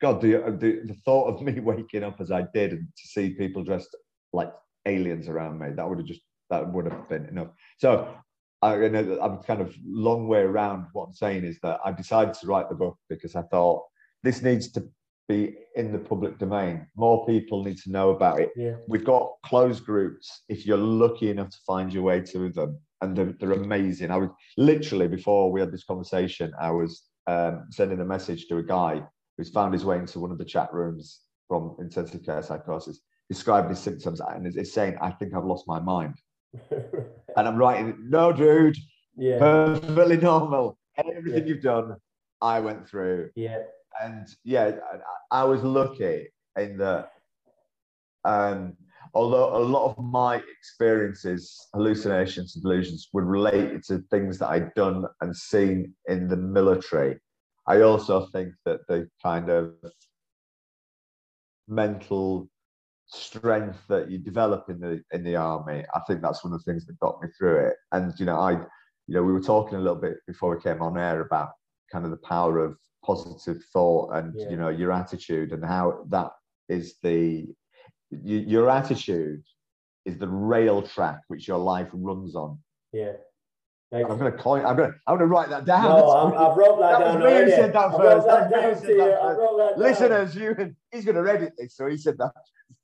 God, 0.00 0.20
the, 0.20 0.44
uh, 0.44 0.50
the 0.50 0.82
the 0.84 0.96
thought 1.04 1.28
of 1.28 1.42
me 1.46 1.58
waking 1.60 2.04
up 2.04 2.20
as 2.20 2.30
I 2.30 2.44
did 2.54 2.72
and 2.72 2.86
to 2.96 3.08
see 3.08 3.30
people 3.30 3.64
dressed 3.64 3.96
like 4.32 4.52
aliens 4.86 5.28
around 5.28 5.58
me, 5.58 5.70
that 5.74 5.88
would 5.88 5.98
have 5.98 6.06
just 6.06 6.20
that 6.50 6.70
would 6.72 6.86
have 6.86 7.08
been 7.08 7.26
enough. 7.26 7.48
So 7.78 8.14
I, 8.62 8.76
you 8.76 8.88
know, 8.90 9.18
I'm 9.20 9.38
kind 9.42 9.60
of 9.60 9.74
long 9.84 10.28
way 10.28 10.40
around. 10.40 10.86
What 10.92 11.04
I'm 11.04 11.14
saying 11.14 11.44
is 11.44 11.58
that 11.62 11.80
I 11.84 11.92
decided 11.92 12.34
to 12.34 12.46
write 12.46 12.68
the 12.68 12.74
book 12.74 12.98
because 13.08 13.36
I 13.36 13.42
thought 13.42 13.84
this 14.22 14.42
needs 14.42 14.70
to 14.72 14.88
be 15.28 15.54
in 15.76 15.92
the 15.92 15.98
public 15.98 16.38
domain. 16.38 16.86
More 16.96 17.26
people 17.26 17.62
need 17.62 17.76
to 17.78 17.90
know 17.90 18.10
about 18.10 18.40
it. 18.40 18.50
Yeah. 18.56 18.76
We've 18.88 19.04
got 19.04 19.32
closed 19.44 19.84
groups. 19.84 20.42
If 20.48 20.66
you're 20.66 20.78
lucky 20.78 21.30
enough 21.30 21.50
to 21.50 21.58
find 21.66 21.92
your 21.92 22.02
way 22.02 22.20
to 22.22 22.48
them, 22.50 22.78
and 23.02 23.16
they're, 23.16 23.34
they're 23.38 23.52
amazing. 23.52 24.10
I 24.10 24.16
was 24.16 24.30
literally 24.56 25.06
before 25.06 25.52
we 25.52 25.60
had 25.60 25.70
this 25.70 25.84
conversation, 25.84 26.52
I 26.58 26.70
was 26.70 27.04
um, 27.26 27.66
sending 27.70 28.00
a 28.00 28.04
message 28.04 28.46
to 28.48 28.56
a 28.56 28.62
guy 28.62 29.02
who's 29.36 29.50
found 29.50 29.72
his 29.74 29.84
way 29.84 29.98
into 29.98 30.18
one 30.18 30.32
of 30.32 30.38
the 30.38 30.44
chat 30.44 30.72
rooms 30.72 31.20
from 31.46 31.76
intensive 31.78 32.24
care 32.24 32.42
psychosis, 32.42 33.00
describing 33.28 33.70
his 33.70 33.78
symptoms, 33.78 34.20
and 34.20 34.46
is, 34.46 34.72
saying, 34.72 34.96
"I 35.00 35.10
think 35.10 35.34
I've 35.34 35.44
lost 35.44 35.68
my 35.68 35.78
mind." 35.78 36.14
And 37.36 37.46
I'm 37.46 37.56
writing, 37.56 37.94
"No, 38.08 38.32
dude, 38.32 38.76
yeah. 39.16 39.38
perfectly 39.38 40.16
normal. 40.16 40.76
Everything 40.96 41.42
Yeah. 41.46 41.54
you've 41.54 41.62
done, 41.62 41.96
I 42.40 42.58
went 42.58 42.88
through." 42.88 43.30
Yeah. 43.36 43.58
And 44.02 44.26
yeah, 44.44 44.72
I, 45.30 45.42
I 45.42 45.44
was 45.44 45.62
lucky 45.62 46.28
in 46.56 46.78
that. 46.78 47.10
Um, 48.24 48.76
although 49.14 49.56
a 49.56 49.58
lot 49.58 49.90
of 49.90 50.04
my 50.04 50.42
experiences, 50.58 51.68
hallucinations, 51.74 52.54
and 52.54 52.62
delusions, 52.62 53.08
were 53.12 53.24
related 53.24 53.82
to 53.84 53.98
things 54.10 54.38
that 54.38 54.48
I'd 54.48 54.74
done 54.74 55.06
and 55.20 55.34
seen 55.34 55.94
in 56.06 56.28
the 56.28 56.36
military, 56.36 57.18
I 57.66 57.82
also 57.82 58.26
think 58.26 58.52
that 58.64 58.80
the 58.88 59.08
kind 59.22 59.48
of 59.48 59.74
mental 61.68 62.48
strength 63.06 63.78
that 63.88 64.10
you 64.10 64.18
develop 64.18 64.68
in 64.68 64.80
the 64.80 65.02
in 65.12 65.24
the 65.24 65.36
army, 65.36 65.84
I 65.94 66.00
think 66.06 66.22
that's 66.22 66.44
one 66.44 66.52
of 66.52 66.62
the 66.62 66.70
things 66.70 66.86
that 66.86 66.98
got 67.00 67.20
me 67.22 67.28
through 67.38 67.68
it. 67.68 67.76
And 67.92 68.12
you 68.18 68.26
know, 68.26 68.38
I, 68.38 68.52
you 68.52 69.14
know, 69.14 69.22
we 69.22 69.32
were 69.32 69.40
talking 69.40 69.78
a 69.78 69.80
little 69.80 69.96
bit 69.96 70.18
before 70.26 70.54
we 70.54 70.62
came 70.62 70.82
on 70.82 70.98
air 70.98 71.20
about 71.20 71.50
kind 71.90 72.04
of 72.04 72.10
the 72.10 72.18
power 72.18 72.58
of 72.58 72.76
positive 73.08 73.60
thought 73.72 74.06
and 74.16 74.26
Yeah. 74.38 74.50
you 74.50 74.56
know 74.60 74.68
your 74.82 74.92
attitude 75.02 75.50
and 75.54 75.62
how 75.74 75.84
that 76.14 76.30
is 76.68 76.86
the 77.06 77.22
y- 78.10 78.46
your 78.54 78.66
attitude 78.80 79.42
is 80.08 80.16
the 80.18 80.28
rail 80.52 80.78
track 80.94 81.20
which 81.30 81.44
your 81.50 81.58
life 81.72 81.90
runs 81.92 82.34
on. 82.44 82.58
Yeah. 82.92 83.12
I'm 83.90 84.18
going 84.20 84.30
to 84.30 84.38
coin. 84.48 84.66
I'm 84.66 84.76
going. 84.76 84.90
to 84.92 84.96
I'm 85.06 85.16
going 85.16 85.28
to 85.30 85.34
write 85.34 85.48
that 85.54 85.64
down. 85.64 85.84
No, 85.84 86.10
I'm, 86.22 86.32
I've 86.44 86.56
wrote 86.60 86.78
that, 86.80 86.98
that 86.98 87.06
was 87.06 87.24
down. 87.24 87.24
me 87.24 87.44
who 87.44 87.50
said 87.60 87.72
that 87.72 87.90
first. 87.96 88.26
that 88.26 88.50
That 88.50 88.70
was 88.70 88.82
me 88.82 88.88
who 88.92 88.98
down 88.98 88.98
said 88.98 88.98
you. 88.98 88.98
that 88.98 89.22
first. 89.22 89.38
wrote 89.40 89.56
that 89.58 89.70
down. 89.70 89.78
Listeners, 89.86 90.30
you 90.36 90.74
he's 90.92 91.04
going 91.06 91.24
to 91.24 91.32
edit 91.34 91.52
this, 91.56 91.74
so 91.74 91.86
he 91.86 91.96
said 91.96 92.16
that 92.18 92.32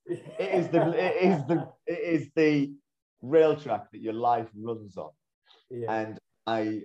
it 0.07 0.51
is 0.61 0.69
the 0.69 0.83
it 1.07 1.17
is 1.31 1.39
the 1.51 1.59
it 1.87 1.99
is 2.17 2.31
the 2.41 2.73
rail 3.21 3.55
track 3.55 3.85
that 3.93 4.01
your 4.01 4.15
life 4.15 4.49
runs 4.69 4.97
on. 4.97 5.11
yeah. 5.71 5.93
And 5.93 6.19
I, 6.47 6.83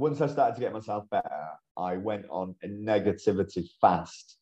once 0.00 0.20
I 0.20 0.26
started 0.26 0.54
to 0.54 0.60
get 0.60 0.72
myself 0.72 1.04
better, 1.10 1.48
I 1.76 1.96
went 1.96 2.26
on 2.30 2.54
a 2.62 2.68
negativity 2.68 3.68
fast. 3.80 4.38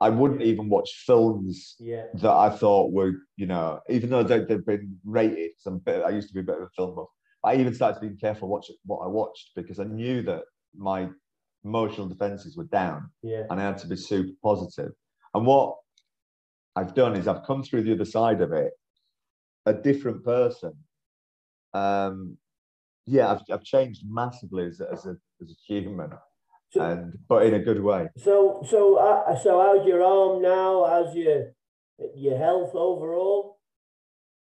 I 0.00 0.08
wouldn't 0.08 0.42
even 0.42 0.68
watch 0.68 1.04
films 1.06 1.74
yeah. 1.78 2.04
that 2.14 2.30
I 2.30 2.48
thought 2.48 2.92
were, 2.92 3.12
you 3.36 3.46
know, 3.46 3.80
even 3.90 4.08
though 4.08 4.22
they, 4.22 4.44
they've 4.44 4.64
been 4.64 4.96
rated, 5.04 5.50
I'm 5.66 5.78
bit, 5.78 6.02
I 6.04 6.10
used 6.10 6.28
to 6.28 6.34
be 6.34 6.40
a 6.40 6.44
bit 6.44 6.56
of 6.56 6.62
a 6.62 6.68
film 6.74 6.94
buff. 6.94 7.08
I 7.44 7.56
even 7.56 7.74
started 7.74 8.00
to 8.00 8.08
be 8.08 8.16
careful 8.16 8.48
watch 8.48 8.70
what 8.86 9.00
I 9.04 9.08
watched 9.08 9.50
because 9.56 9.78
I 9.78 9.84
knew 9.84 10.22
that 10.22 10.44
my 10.74 11.08
emotional 11.64 12.08
defenses 12.08 12.56
were 12.56 12.64
down 12.64 13.10
Yeah. 13.22 13.44
and 13.50 13.60
I 13.60 13.64
had 13.64 13.78
to 13.78 13.88
be 13.88 13.96
super 13.96 14.32
positive. 14.42 14.92
And 15.34 15.44
what 15.44 15.76
I've 16.76 16.94
done 16.94 17.16
is 17.16 17.28
I've 17.28 17.44
come 17.44 17.62
through 17.62 17.82
the 17.82 17.92
other 17.92 18.04
side 18.04 18.40
of 18.40 18.52
it, 18.52 18.72
a 19.66 19.74
different 19.74 20.24
person. 20.24 20.72
Um, 21.74 22.38
yeah, 23.10 23.32
I've, 23.32 23.42
I've 23.52 23.64
changed 23.64 24.02
massively 24.06 24.66
as 24.66 24.80
a, 24.80 24.90
as 24.92 25.06
a 25.06 25.16
as 25.42 25.50
a 25.50 25.58
human, 25.66 26.10
So, 26.72 26.80
and 26.80 27.18
but 27.28 27.44
in 27.46 27.54
a 27.54 27.58
good 27.58 27.82
way. 27.82 28.08
so, 28.16 28.62
so, 28.68 28.96
uh, 28.96 29.36
so, 29.38 29.60
how's 29.60 29.86
your 29.86 30.02
arm 30.02 30.40
now? 30.42 30.84
How's 30.88 31.14
your 31.14 31.52
your 32.14 32.38
health 32.38 32.72
overall? 32.74 33.58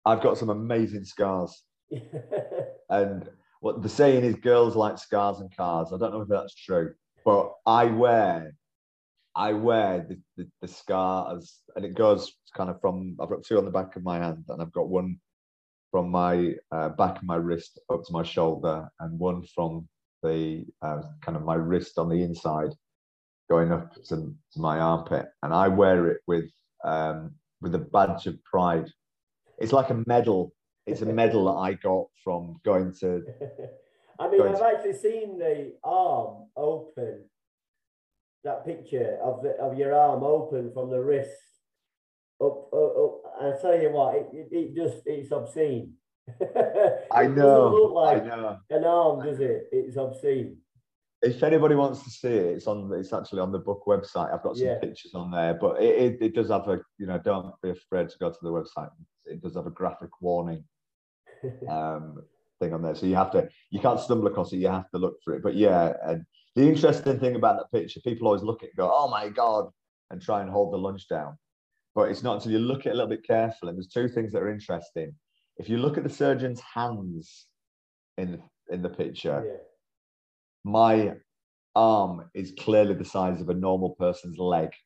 I've 0.06 0.22
got 0.22 0.38
some 0.38 0.50
amazing 0.50 1.06
scars, 1.06 1.64
and 2.90 3.30
what 3.62 3.82
the 3.82 3.90
saying 3.90 4.24
is, 4.24 4.36
girls 4.36 4.76
like 4.76 4.98
scars 4.98 5.40
and 5.40 5.56
cars. 5.56 5.90
I 5.92 5.98
don't 5.98 6.14
know 6.14 6.22
if 6.22 6.30
that's 6.30 6.56
true, 6.56 6.94
but 7.26 7.54
I 7.66 7.86
wear. 7.86 8.54
I 9.36 9.54
wear 9.54 10.06
the, 10.10 10.20
the, 10.38 10.50
the 10.62 10.68
scars, 10.68 11.60
and 11.76 11.86
it 11.86 11.94
goes 11.96 12.34
kind 12.56 12.70
of 12.70 12.80
from. 12.82 13.16
I've 13.22 13.30
got 13.30 13.44
two 13.44 13.58
on 13.58 13.66
the 13.66 13.72
back 13.72 13.96
of 13.96 14.04
my 14.04 14.18
hand, 14.20 14.46
and 14.50 14.62
I've 14.62 14.72
got 14.74 14.90
one 14.90 15.20
from 15.92 16.10
my 16.10 16.54
uh, 16.72 16.90
back 16.90 17.18
of 17.18 17.24
my 17.24 17.36
wrist 17.36 17.80
up 17.92 18.04
to 18.06 18.14
my 18.14 18.24
shoulder, 18.24 18.90
and 19.00 19.20
one 19.20 19.44
from 19.56 19.88
the 20.24 20.66
uh, 20.82 21.02
kind 21.22 21.38
of 21.38 21.44
my 21.44 21.56
wrist 21.56 21.98
on 21.98 22.10
the 22.10 22.22
inside, 22.22 22.72
going 23.50 23.72
up 23.72 23.94
to, 23.94 24.16
to 24.16 24.60
my 24.60 24.80
armpit, 24.80 25.28
and 25.44 25.54
I 25.54 25.68
wear 25.68 26.08
it 26.08 26.22
with 26.28 26.50
um, 26.84 27.32
with 27.62 27.76
a 27.76 27.80
badge 27.80 28.28
of 28.28 28.44
pride. 28.44 28.90
It's 29.58 29.74
like 29.74 29.90
a 29.90 30.04
medal. 30.06 30.54
It's 30.86 31.02
a 31.02 31.06
medal 31.22 31.46
that 31.46 31.60
I 31.60 31.74
got 31.74 32.06
from 32.24 32.60
going 32.64 32.94
to. 33.02 33.24
I 34.20 34.30
mean, 34.30 34.42
I've 34.42 34.62
actually 34.62 34.94
seen 34.94 35.40
the 35.40 35.74
arm 35.84 36.48
open. 36.56 37.24
That 38.44 38.66
picture 38.66 39.18
of 39.22 39.44
the 39.44 39.52
of 39.58 39.78
your 39.78 39.94
arm 39.94 40.24
open 40.24 40.72
from 40.74 40.90
the 40.90 41.00
wrist. 41.00 41.49
I 43.40 43.54
tell 43.62 43.80
you 43.82 43.92
what, 43.92 44.16
it, 44.16 44.28
it, 44.34 44.48
it 44.52 44.76
just 44.76 44.98
it's 45.06 45.32
obscene. 45.32 45.94
I 46.42 47.24
It 47.24 47.28
doesn't 47.30 47.36
know. 47.36 47.70
look 47.70 48.08
I 48.08 48.20
know. 48.20 48.58
an 48.70 48.84
arm, 48.84 49.24
does 49.26 49.40
it? 49.40 49.68
It's 49.72 49.98
obscene. 49.98 50.58
If 51.22 51.44
anybody 51.44 51.76
wants 51.76 52.04
to 52.04 52.10
see 52.10 52.30
it, 52.30 52.46
it's 52.58 52.68
on. 52.68 52.92
It's 52.94 53.12
actually 53.12 53.42
on 53.42 53.52
the 53.52 53.60
book 53.60 53.84
website. 53.88 54.34
I've 54.34 54.44
got 54.44 54.56
some 54.58 54.68
Yeah. 54.68 54.80
pictures 54.80 55.14
on 55.16 55.32
there, 55.32 55.54
but 55.54 55.82
it, 55.82 55.96
it, 56.14 56.22
it 56.22 56.36
does 56.36 56.50
have 56.50 56.68
a. 56.70 56.80
You 56.98 57.08
know, 57.08 57.20
don't 57.24 57.54
be 57.62 57.72
afraid 57.72 58.10
to 58.10 58.18
go 58.20 58.30
to 58.30 58.38
the 58.42 58.52
website. 58.52 58.90
It 59.26 59.42
does 59.42 59.56
have 59.56 59.68
a 59.68 59.72
graphic 59.72 60.10
warning 60.22 60.64
um, 61.70 62.24
thing 62.60 62.74
on 62.74 62.82
there, 62.82 62.96
so 62.96 63.06
you 63.06 63.16
have 63.16 63.32
to. 63.32 63.50
You 63.70 63.80
can't 63.82 64.00
stumble 64.00 64.28
across 64.28 64.54
it. 64.54 64.58
You 64.58 64.70
have 64.70 64.90
to 64.92 64.98
look 64.98 65.18
for 65.24 65.34
it. 65.36 65.44
But 65.44 65.56
yeah, 65.56 65.94
and 66.06 66.26
the 66.56 66.68
interesting 66.68 67.20
thing 67.20 67.36
about 67.36 67.58
that 67.58 67.72
picture, 67.78 68.00
people 68.02 68.28
always 68.28 68.44
look 68.44 68.64
at 68.64 68.68
it 68.68 68.72
and 68.72 68.78
go, 68.78 68.92
"Oh 68.94 69.10
my 69.10 69.28
god," 69.30 69.70
and 70.12 70.22
try 70.22 70.42
and 70.42 70.50
hold 70.50 70.72
the 70.74 70.78
lunch 70.78 71.08
down. 71.10 71.38
But 71.96 72.10
it's 72.10 72.24
not 72.24 72.36
until 72.36 72.52
you 72.52 72.60
look 72.60 72.82
at 72.82 72.88
it 72.88 72.92
a 72.92 72.94
little 72.94 73.10
bit 73.10 73.26
carefully. 73.26 73.72
And 73.72 73.78
there's 73.78 73.88
two 73.88 74.08
things 74.08 74.32
that 74.32 74.42
are 74.42 74.52
interesting. 74.52 75.14
If 75.58 75.70
you 75.70 75.78
look 75.78 75.98
at 75.98 76.04
the 76.04 76.10
surgeon's 76.10 76.62
hands 76.62 77.48
in 78.18 78.32
the, 78.34 78.74
in 78.74 78.82
the 78.82 78.90
picture, 78.90 79.44
yeah. 79.46 79.58
my 80.64 81.14
arm 81.76 82.30
is 82.34 82.54
clearly 82.60 82.94
the 82.94 83.06
size 83.06 83.42
of 83.42 83.50
a 83.50 83.54
normal 83.54 83.96
person's 84.00 84.38
leg. 84.38 84.70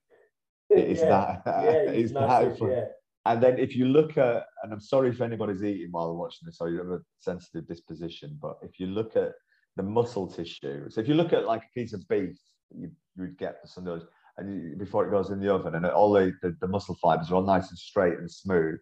It 0.69 0.89
is 0.89 0.99
yeah. 1.01 1.39
that. 1.45 1.63
Yeah, 1.63 1.71
it's 1.71 2.11
it's 2.11 2.13
that. 2.13 2.57
yeah. 2.61 2.85
And 3.25 3.41
then 3.41 3.59
if 3.59 3.75
you 3.75 3.85
look 3.85 4.17
at, 4.17 4.43
and 4.63 4.73
I'm 4.73 4.81
sorry 4.81 5.09
if 5.09 5.21
anybody's 5.21 5.63
eating 5.63 5.89
while 5.91 6.15
watching 6.15 6.45
this, 6.45 6.57
or 6.59 6.69
you 6.69 6.77
have 6.79 6.87
a 6.87 6.99
sensitive 7.19 7.67
disposition, 7.67 8.37
but 8.41 8.57
if 8.63 8.79
you 8.79 8.87
look 8.87 9.15
at 9.15 9.33
the 9.77 9.83
muscle 9.83 10.27
tissue, 10.27 10.89
so 10.89 10.99
if 10.99 11.07
you 11.07 11.13
look 11.13 11.31
at 11.31 11.45
like 11.45 11.61
a 11.61 11.79
piece 11.79 11.93
of 11.93 12.07
beef, 12.07 12.37
you, 12.75 12.89
you 13.15 13.21
would 13.21 13.37
get 13.37 13.57
some 13.65 13.87
of 13.87 13.99
those, 13.99 14.07
and 14.37 14.53
you, 14.53 14.75
before 14.77 15.05
it 15.05 15.11
goes 15.11 15.29
in 15.29 15.39
the 15.39 15.53
oven, 15.53 15.75
and 15.75 15.85
all 15.85 16.11
the, 16.11 16.33
the, 16.41 16.55
the 16.59 16.67
muscle 16.67 16.97
fibers 17.01 17.31
are 17.31 17.35
all 17.35 17.43
nice 17.43 17.69
and 17.69 17.77
straight 17.77 18.17
and 18.17 18.29
smooth. 18.29 18.79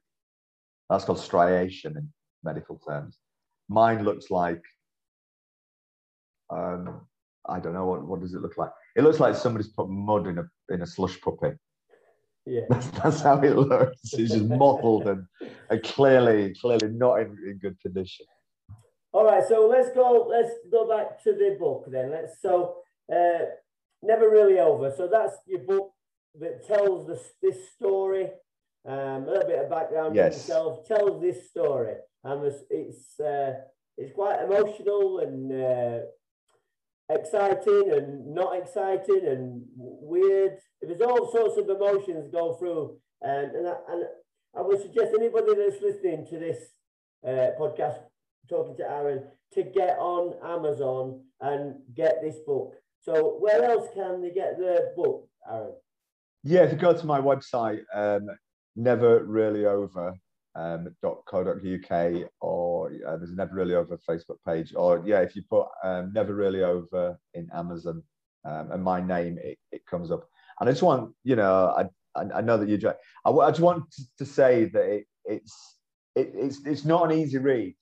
That's 0.90 1.06
called 1.06 1.20
striation 1.20 1.98
in 1.98 2.10
medical 2.44 2.80
terms. 2.88 3.18
Mine 3.70 4.04
looks 4.04 4.30
like 4.30 4.62
um, 6.50 7.02
I 7.48 7.60
don't 7.60 7.74
know 7.74 7.86
what 7.86 8.06
what 8.06 8.22
does 8.22 8.34
it 8.34 8.42
look 8.42 8.58
like. 8.58 8.72
It 8.96 9.04
looks 9.04 9.20
like 9.20 9.36
somebody's 9.36 9.70
put 9.70 9.90
mud 9.90 10.28
in 10.28 10.38
a 10.38 10.46
in 10.70 10.82
a 10.82 10.88
slush 10.88 11.20
puppy. 11.22 11.56
Yeah. 12.46 12.62
That's, 12.70 12.88
that's 12.88 13.22
how 13.22 13.40
it 13.42 13.56
looks. 13.56 14.14
It's 14.14 14.34
just 14.34 14.46
mottled 14.46 15.08
and, 15.08 15.26
and 15.70 15.84
clearly 15.84 16.56
clearly 16.60 16.90
not 16.90 17.22
in, 17.22 17.38
in 17.48 17.60
good 17.60 17.80
condition. 17.80 18.26
All 19.14 19.26
right, 19.26 19.44
so 19.48 19.68
let's 19.68 19.94
go. 19.94 20.28
Let's 20.30 20.54
go 20.72 20.88
back 20.88 21.22
to 21.24 21.34
the 21.34 21.58
book 21.60 21.86
then. 21.88 22.12
Let's 22.12 22.42
so 22.42 22.78
uh, 23.14 23.46
never 24.02 24.30
really 24.30 24.60
over. 24.60 24.92
So 24.96 25.08
that's 25.08 25.36
your 25.48 25.60
book 25.60 25.92
that 26.40 26.66
tells 26.68 27.08
this 27.08 27.34
this 27.42 27.70
story. 27.72 28.30
Um, 28.84 29.26
a 29.28 29.32
little 29.32 29.48
bit 29.48 29.60
of 29.64 29.70
background 29.70 30.16
Yes. 30.16 30.34
on 30.34 30.40
yourself. 30.40 30.88
Tells 30.88 31.22
this 31.22 31.50
story, 31.50 31.94
and 32.24 32.44
it's 32.46 32.64
it's, 32.70 33.20
uh, 33.20 33.54
it's 33.98 34.14
quite 34.14 34.42
emotional 34.42 35.20
and 35.20 35.52
uh, 35.52 36.00
exciting 37.10 37.92
and 37.92 38.34
not 38.34 38.58
exciting 38.58 39.22
and 39.28 39.64
weird. 39.76 40.58
There's 40.82 41.02
all 41.02 41.32
sorts 41.32 41.58
of 41.58 41.70
emotions 41.70 42.30
go 42.32 42.54
through, 42.56 42.98
and 43.22 43.52
and 43.56 43.68
I, 43.68 43.76
and 43.90 44.06
I 44.56 44.62
would 44.62 44.82
suggest 44.82 45.12
anybody 45.14 45.54
that's 45.56 45.82
listening 45.82 46.26
to 46.30 46.40
this 46.40 46.58
uh, 47.26 47.52
podcast, 47.60 48.00
talking 48.50 48.76
to 48.78 48.90
Aaron, 48.90 49.24
to 49.54 49.64
get 49.64 49.98
on 50.00 50.34
Amazon 50.44 51.22
and 51.40 51.76
get 51.96 52.22
this 52.24 52.38
book. 52.46 52.74
So 53.02 53.38
where 53.40 53.64
else 53.64 53.88
can 53.94 54.22
they 54.22 54.32
get 54.32 54.58
the 54.58 54.94
book, 54.96 55.28
Aaron? 55.50 55.74
Yeah, 56.44 56.64
if 56.64 56.72
you 56.72 56.78
go 56.78 56.94
to 56.94 57.06
my 57.06 57.20
website, 57.20 57.82
um, 57.94 58.28
never 58.76 59.24
really 59.24 59.66
over 59.66 60.16
um, 60.56 60.96
or 62.42 62.92
uh, 63.08 63.18
there's 63.18 63.32
a 63.32 63.36
never 63.36 63.56
really 63.56 63.76
over 63.76 63.98
Facebook 64.10 64.38
page 64.46 64.74
or 64.76 65.02
yeah, 65.06 65.22
if 65.22 65.36
you 65.36 65.44
put 65.50 65.68
um, 65.84 66.12
never 66.14 66.36
really 66.36 66.64
over 66.64 67.18
in 67.34 67.48
Amazon 67.54 68.04
um, 68.46 68.72
and 68.72 68.84
my 68.84 69.02
name, 69.02 69.38
it, 69.42 69.58
it 69.72 69.86
comes 69.86 70.12
up. 70.12 70.28
And 70.60 70.70
I 70.70 70.72
just 70.72 70.84
want, 70.84 71.14
you 71.24 71.36
know, 71.36 71.74
I, 71.78 72.20
I, 72.20 72.40
I 72.40 72.42
know 72.42 72.58
that 72.58 72.68
you, 72.68 72.80
I, 73.26 73.30
I 73.30 73.50
just 73.50 73.62
want 73.62 73.84
to 74.18 74.26
say 74.26 74.66
that 74.66 74.84
it, 74.84 75.06
it's, 75.26 75.78
it, 76.16 76.32
it's, 76.36 76.66
it's 76.66 76.86
not 76.86 77.12
an 77.12 77.18
easy 77.18 77.38
read. 77.38 77.76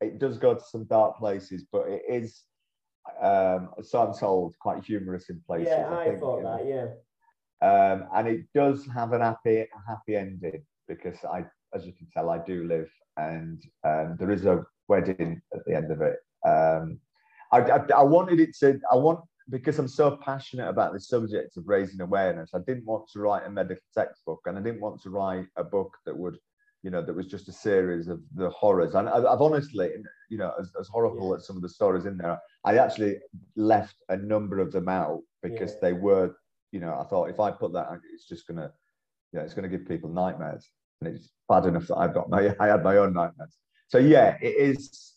It 0.00 0.18
does 0.18 0.38
go 0.38 0.54
to 0.54 0.64
some 0.70 0.84
dark 0.84 1.18
places, 1.18 1.64
but 1.70 1.88
it 1.88 2.02
is, 2.08 2.42
um, 3.20 3.70
so 3.82 4.02
I'm 4.02 4.14
told, 4.14 4.54
quite 4.60 4.84
humorous 4.84 5.28
in 5.30 5.40
places. 5.46 5.68
yeah, 5.76 5.94
I, 5.94 6.04
think, 6.04 6.20
thought 6.20 6.42
know. 6.42 6.56
that. 6.56 6.66
Yeah, 6.66 7.66
Um, 7.66 8.08
and 8.14 8.28
it 8.28 8.46
does 8.54 8.86
have 8.86 9.12
an 9.12 9.20
happy 9.20 9.66
happy 9.88 10.16
ending 10.16 10.64
because 10.88 11.18
I, 11.24 11.44
as 11.74 11.86
you 11.86 11.92
can 11.92 12.08
tell, 12.12 12.30
I 12.30 12.38
do 12.38 12.64
live, 12.64 12.90
and 13.16 13.62
um, 13.84 14.16
there 14.18 14.30
is 14.30 14.46
a 14.46 14.64
wedding 14.88 15.40
at 15.54 15.64
the 15.66 15.74
end 15.74 15.90
of 15.90 16.00
it. 16.00 16.16
Um, 16.46 16.98
I, 17.52 17.60
I, 17.60 17.80
I 17.96 18.02
wanted 18.02 18.40
it 18.40 18.56
to. 18.60 18.80
I 18.90 18.96
want 18.96 19.20
because 19.50 19.78
I'm 19.78 19.88
so 19.88 20.18
passionate 20.24 20.68
about 20.68 20.92
the 20.92 21.00
subject 21.00 21.56
of 21.56 21.68
raising 21.68 22.00
awareness. 22.00 22.50
I 22.54 22.60
didn't 22.66 22.86
want 22.86 23.08
to 23.12 23.20
write 23.20 23.46
a 23.46 23.50
medical 23.50 23.82
textbook, 23.94 24.40
and 24.46 24.56
I 24.56 24.62
didn't 24.62 24.80
want 24.80 25.02
to 25.02 25.10
write 25.10 25.46
a 25.56 25.64
book 25.64 25.92
that 26.06 26.16
would, 26.16 26.38
you 26.82 26.90
know, 26.90 27.00
that 27.04 27.14
was 27.14 27.26
just 27.26 27.48
a 27.48 27.52
series 27.52 28.08
of 28.08 28.20
the 28.34 28.50
horrors. 28.50 28.94
And 28.94 29.08
I, 29.08 29.16
I've 29.18 29.40
honestly, 29.40 29.90
you 30.28 30.38
know, 30.38 30.52
as, 30.58 30.72
as 30.80 30.88
horrible 30.88 31.30
Yeah. 31.30 31.36
as 31.36 31.46
some 31.46 31.56
of 31.56 31.62
the 31.62 31.68
stories 31.68 32.06
in 32.06 32.16
there, 32.16 32.38
I 32.64 32.78
actually 32.78 33.18
left 33.56 33.96
a 34.08 34.16
number 34.16 34.58
of 34.58 34.72
them 34.72 34.88
out 34.88 35.22
because 35.42 35.72
Yeah. 35.74 35.78
they 35.82 35.92
were 35.92 36.34
you 36.72 36.80
know, 36.80 36.98
I 36.98 37.04
thought 37.04 37.28
if 37.28 37.38
I 37.38 37.50
put 37.50 37.72
that, 37.74 37.86
out, 37.90 38.00
it's 38.14 38.26
just 38.26 38.46
gonna, 38.46 38.72
yeah, 39.32 39.42
it's 39.42 39.52
gonna 39.54 39.68
give 39.68 39.86
people 39.86 40.08
nightmares, 40.08 40.70
and 41.00 41.14
it's 41.14 41.28
bad 41.48 41.66
enough 41.66 41.86
that 41.88 41.96
I've 41.98 42.14
got 42.14 42.30
my, 42.30 42.54
I 42.60 42.66
had 42.66 42.82
my 42.82 42.96
own 42.96 43.12
nightmares. 43.12 43.58
So 43.88 43.98
yeah, 43.98 44.38
it 44.40 44.56
is. 44.56 45.12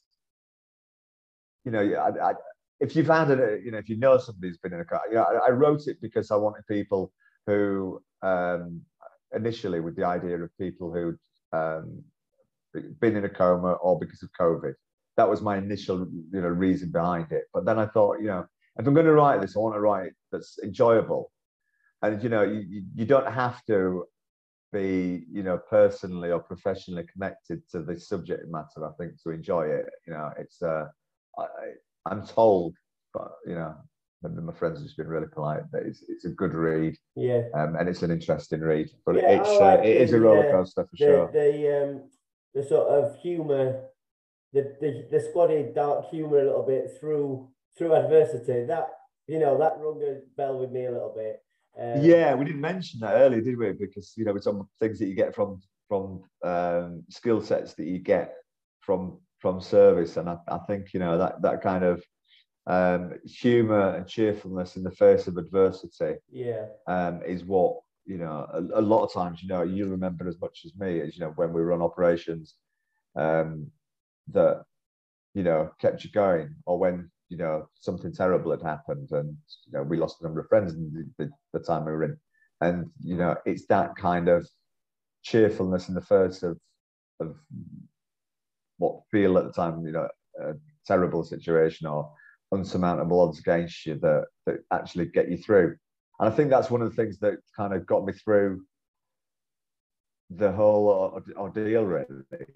You 1.63 1.71
know, 1.71 1.81
yeah, 1.81 1.99
I, 2.03 2.31
I, 2.31 2.33
if 2.81 2.95
you've 2.95 3.07
had 3.07 3.31
a, 3.31 3.57
you 3.63 3.71
know, 3.71 3.77
if 3.77 3.89
you 3.89 3.97
know 3.97 4.17
somebody 4.17 4.49
who's 4.49 4.57
been 4.57 4.73
in 4.73 4.81
a 4.81 4.85
car, 4.85 5.01
yeah, 5.11 5.21
I, 5.23 5.47
I 5.47 5.49
wrote 5.51 5.87
it 5.87 5.97
because 6.01 6.29
I 6.29 6.35
wanted 6.35 6.67
people 6.67 7.11
who, 7.47 8.01
um, 8.21 8.81
initially 9.33 9.79
with 9.79 9.95
the 9.95 10.03
idea 10.03 10.37
of 10.37 10.49
people 10.57 10.93
who'd 10.93 11.17
um, 11.55 12.03
been 12.99 13.15
in 13.15 13.25
a 13.25 13.29
coma 13.29 13.73
or 13.73 13.97
because 13.99 14.21
of 14.23 14.29
COVID. 14.39 14.73
That 15.17 15.29
was 15.29 15.41
my 15.41 15.57
initial, 15.57 15.99
you 16.33 16.41
know, 16.41 16.47
reason 16.47 16.91
behind 16.91 17.31
it. 17.31 17.43
But 17.53 17.65
then 17.65 17.79
I 17.79 17.85
thought, 17.87 18.19
you 18.19 18.27
know, 18.27 18.45
if 18.77 18.85
I'm 18.85 18.93
going 18.93 19.05
to 19.05 19.13
write 19.13 19.39
this, 19.41 19.55
I 19.55 19.59
want 19.59 19.75
to 19.75 19.79
write 19.79 20.11
that's 20.31 20.59
enjoyable 20.63 21.31
and 22.01 22.21
you 22.21 22.29
know 22.29 22.43
you, 22.43 22.83
you- 22.95 23.05
don't 23.05 23.31
have 23.31 23.63
to 23.65 24.05
be 24.73 25.23
you 25.31 25.43
know 25.43 25.57
personally 25.69 26.31
or 26.31 26.39
professionally 26.39 27.05
connected 27.13 27.61
to 27.69 27.81
the 27.81 27.99
subject 27.99 28.43
matter 28.49 28.85
i 28.85 28.91
think 28.97 29.13
to 29.21 29.29
enjoy 29.31 29.65
it 29.65 29.85
you 30.05 30.13
know 30.13 30.29
it's 30.37 30.61
uh 30.61 30.85
I, 31.39 31.45
i'm 32.09 32.25
told 32.25 32.75
but 33.13 33.31
you 33.45 33.55
know 33.55 33.75
my 34.27 34.53
friends 34.53 34.77
have 34.77 34.85
just 34.85 34.97
been 34.97 35.07
really 35.07 35.27
polite 35.31 35.63
that 35.71 35.83
it's, 35.83 36.03
it's 36.07 36.25
a 36.25 36.29
good 36.29 36.53
read 36.53 36.95
yeah. 37.15 37.43
um, 37.53 37.75
and 37.75 37.89
it's 37.89 38.03
an 38.03 38.11
interesting 38.11 38.61
read 38.61 38.89
but 39.05 39.15
Yeah, 39.15 39.41
it's 39.41 39.49
uh, 39.49 39.81
it 39.83 39.97
is 39.97 40.13
a 40.13 40.19
roller 40.19 40.51
coaster 40.51 40.83
for 40.83 40.97
The 40.97 41.05
sure 41.05 41.31
the 41.31 41.83
um 41.83 42.01
the 42.55 42.63
sort 42.63 42.87
of 42.87 43.15
humour, 43.19 43.83
the 44.53 44.75
the 44.81 45.07
the 45.11 45.17
squaddie 45.17 45.75
dark 45.75 46.09
humour 46.09 46.39
a 46.39 46.45
little 46.45 46.63
bit 46.65 46.97
through 46.99 47.49
through 47.77 47.93
adversity. 47.93 48.65
That 48.65 48.87
you 49.27 49.39
know 49.39 49.57
that 49.59 49.77
rung 49.77 50.01
a 50.01 50.21
bell 50.37 50.57
with 50.57 50.71
me 50.71 50.85
a 50.85 50.91
little 50.91 51.13
bit. 51.15 51.41
Um, 51.77 52.01
yeah 52.01 52.33
we 52.33 52.45
didn't 52.45 52.61
mention 52.61 53.01
that 53.01 53.15
earlier 53.15 53.41
did 53.41 53.57
we 53.57 53.73
because 53.73 54.13
you 54.15 54.23
know 54.23 54.33
it's 54.33 54.45
some 54.45 54.65
things 54.79 54.97
that 54.99 55.07
you 55.07 55.13
get 55.13 55.35
from 55.35 55.61
from 55.89 56.23
um, 56.43 57.03
skill 57.09 57.41
sets 57.41 57.73
that 57.73 57.85
you 57.85 57.99
get 57.99 58.33
from 58.79 59.19
from 59.39 59.59
service 59.59 60.15
and 60.15 60.29
I, 60.29 60.37
I 60.47 60.59
think 60.59 60.93
you 60.93 61.01
know 61.01 61.17
that 61.17 61.41
that 61.41 61.61
kind 61.61 61.83
of 61.83 62.01
um, 62.67 63.13
humor 63.25 63.95
and 63.95 64.07
cheerfulness 64.07 64.75
in 64.75 64.83
the 64.83 64.91
face 64.91 65.27
of 65.27 65.37
adversity 65.37 66.15
yeah, 66.31 66.65
um, 66.87 67.21
is 67.25 67.43
what 67.43 67.77
you 68.05 68.17
know 68.17 68.47
a, 68.53 68.79
a 68.79 68.81
lot 68.81 69.03
of 69.03 69.13
times 69.13 69.41
you 69.41 69.49
know 69.49 69.63
you 69.63 69.87
remember 69.87 70.27
as 70.27 70.39
much 70.39 70.61
as 70.65 70.75
me 70.75 71.01
as 71.01 71.15
you 71.15 71.21
know 71.21 71.33
when 71.35 71.53
we 71.53 71.61
were 71.61 71.73
on 71.73 71.81
operations 71.81 72.55
um, 73.15 73.67
that 74.31 74.63
you 75.33 75.43
know 75.43 75.69
kept 75.79 76.03
you 76.03 76.11
going 76.11 76.55
or 76.65 76.79
when 76.79 77.09
you 77.29 77.37
know 77.37 77.67
something 77.79 78.13
terrible 78.13 78.51
had 78.51 78.61
happened 78.61 79.09
and 79.11 79.35
you 79.65 79.73
know 79.73 79.83
we 79.83 79.97
lost 79.97 80.21
a 80.21 80.23
number 80.23 80.39
of 80.39 80.47
friends 80.47 80.73
in 80.73 80.91
the, 81.17 81.25
the, 81.25 81.31
the 81.53 81.65
time 81.65 81.85
we 81.85 81.91
were 81.91 82.03
in. 82.03 82.17
And 82.61 82.89
you 83.01 83.17
know 83.17 83.35
it's 83.45 83.65
that 83.67 83.95
kind 83.95 84.27
of 84.27 84.47
cheerfulness 85.23 85.89
in 85.89 85.95
the 85.95 86.01
face 86.01 86.43
of 86.43 86.57
of 87.19 87.35
what 88.77 89.01
feel 89.11 89.37
at 89.37 89.45
the 89.45 89.51
time 89.51 89.85
you 89.85 89.91
know 89.91 90.07
a 90.41 90.53
terrible 90.85 91.23
situation 91.23 91.87
or 91.87 92.11
unsurmountable 92.55 93.19
odds 93.19 93.39
against 93.39 93.85
you 93.85 93.95
that 93.99 94.25
that 94.45 94.57
actually 94.71 95.05
get 95.05 95.29
you 95.31 95.37
through 95.37 95.75
and 96.19 96.29
I 96.31 96.35
think 96.35 96.49
that's 96.49 96.69
one 96.71 96.81
of 96.81 96.89
the 96.89 96.95
things 96.95 97.19
that 97.19 97.35
kind 97.57 97.73
of 97.73 97.85
got 97.85 98.05
me 98.05 98.13
through 98.13 98.61
the 100.29 100.51
whole 100.51 101.21
ordeal, 101.37 101.83
really. 101.85 102.05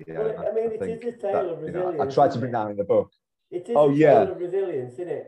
Yeah, 0.08 0.18
Well, 0.20 0.48
I 0.50 0.54
mean, 0.54 0.72
it 0.72 0.80
think 0.80 1.04
is 1.04 1.14
a 1.14 1.18
tale 1.18 1.32
that, 1.34 1.46
of 1.50 1.62
you 1.62 1.72
know, 1.72 2.02
I 2.02 2.06
tried 2.08 2.32
to 2.32 2.40
bring 2.40 2.50
it? 2.50 2.54
that 2.54 2.72
in 2.72 2.78
the 2.78 2.84
book. 2.84 3.12
it 3.52 3.70
is 3.70 3.76
Oh, 3.76 3.90
a 3.90 3.94
yeah. 3.94 4.24
tale 4.26 4.32
of 4.32 4.40
resilience, 4.40 4.94
isn't 4.94 5.10
it? 5.10 5.28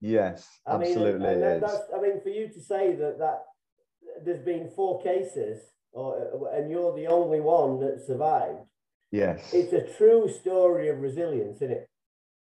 Yes, 0.00 0.46
I 0.66 0.72
mean, 0.72 0.82
and- 0.82 0.88
absolutely 0.90 1.28
and 1.28 1.42
it 1.64 1.70
I 1.96 2.00
mean, 2.00 2.20
for 2.20 2.28
you 2.28 2.48
to 2.48 2.60
say 2.60 2.94
that 2.96 3.18
that 3.18 3.38
there's 4.24 4.44
been 4.44 4.68
four 4.68 5.00
cases, 5.02 5.62
or 5.92 6.08
uh, 6.18 6.56
and 6.56 6.70
you're 6.70 6.94
the 6.94 7.06
only 7.06 7.40
one 7.40 7.80
that 7.80 8.04
survived. 8.06 8.66
Yes. 9.10 9.54
It's 9.54 9.72
a 9.72 9.84
true 9.96 10.28
story 10.28 10.88
of 10.90 11.00
resilience, 11.00 11.56
isn't 11.62 11.70
it? 11.70 11.88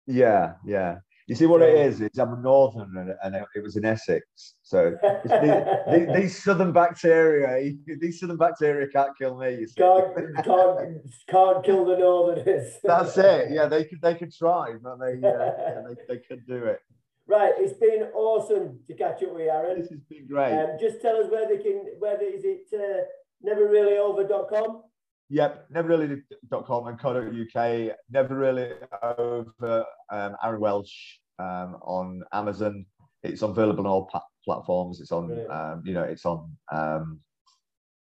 Yeah, 0.08 0.54
yeah. 0.66 1.00
You 1.28 1.34
see 1.34 1.48
what 1.48 1.62
it 1.64 1.98
So- 1.98 2.06
It's 2.06 2.20
I'm 2.20 2.34
a 2.34 2.38
northern 2.38 2.96
and, 2.98 3.16
and 3.24 3.46
it 3.56 3.64
was 3.64 3.78
in 3.78 3.86
Essex. 3.86 4.56
So 4.62 4.96
it's 5.02 5.30
the, 5.30 6.06
the, 6.08 6.14
these 6.20 6.44
southern 6.44 6.72
bacteria, 6.72 7.74
these 8.00 8.20
southern 8.20 8.38
bacteria 8.38 8.88
can't 8.88 9.18
kill 9.18 9.38
me. 9.38 9.56
You 9.56 9.68
see. 9.68 9.76
can't, 9.76 10.16
can't, 10.44 11.02
can't 11.28 11.66
kill 11.66 11.86
the 11.86 11.98
northerners. 11.98 12.76
That's 12.84 13.18
it. 13.18 13.52
Yeah, 13.52 13.66
they 13.66 13.86
could 13.86 14.02
they 14.02 14.16
could 14.16 14.34
try, 14.34 14.76
but 14.82 15.00
they 15.00 15.28
uh, 15.28 15.32
yeah, 15.32 15.82
they, 15.88 16.16
they 16.16 16.20
could 16.20 16.46
do 16.46 16.66
it. 16.66 16.80
Right, 17.28 17.54
it's 17.58 17.74
been 17.80 18.04
awesome 18.14 18.80
to 18.86 18.94
catch 18.94 19.24
up 19.24 19.34
with 19.34 19.46
you, 19.46 19.50
Aaron. 19.50 19.80
This 19.80 19.90
has 19.90 20.00
been 20.02 20.28
great. 20.28 20.54
Um, 20.54 20.78
just 20.80 21.02
tell 21.02 21.18
us 21.18 21.32
where 21.32 21.48
they 21.48 21.58
can, 21.58 21.86
whether 21.98 22.22
is 22.22 22.44
it 22.44 22.68
uh, 22.72 23.50
neverreallyover.com? 23.50 24.84
Yep, 25.30 25.72
neverreally.com 25.74 26.88
and 26.88 27.00
co.uk. 27.00 27.96
Never 28.12 28.36
really 28.36 28.74
over 29.18 29.86
um, 30.12 30.36
Aaron 30.44 30.62
Welsh 30.62 31.18
um, 31.40 31.78
on 31.82 32.24
Amazon. 32.34 32.86
It's 33.24 33.42
available 33.42 33.82
on 33.82 33.88
all 33.88 34.10
platforms. 34.44 35.02
It's 35.02 35.12
on, 35.12 35.32
um, 35.50 35.82
you 35.86 35.94
know, 35.94 36.04
it's 36.04 36.26
on 36.26 36.56
um, 36.72 37.20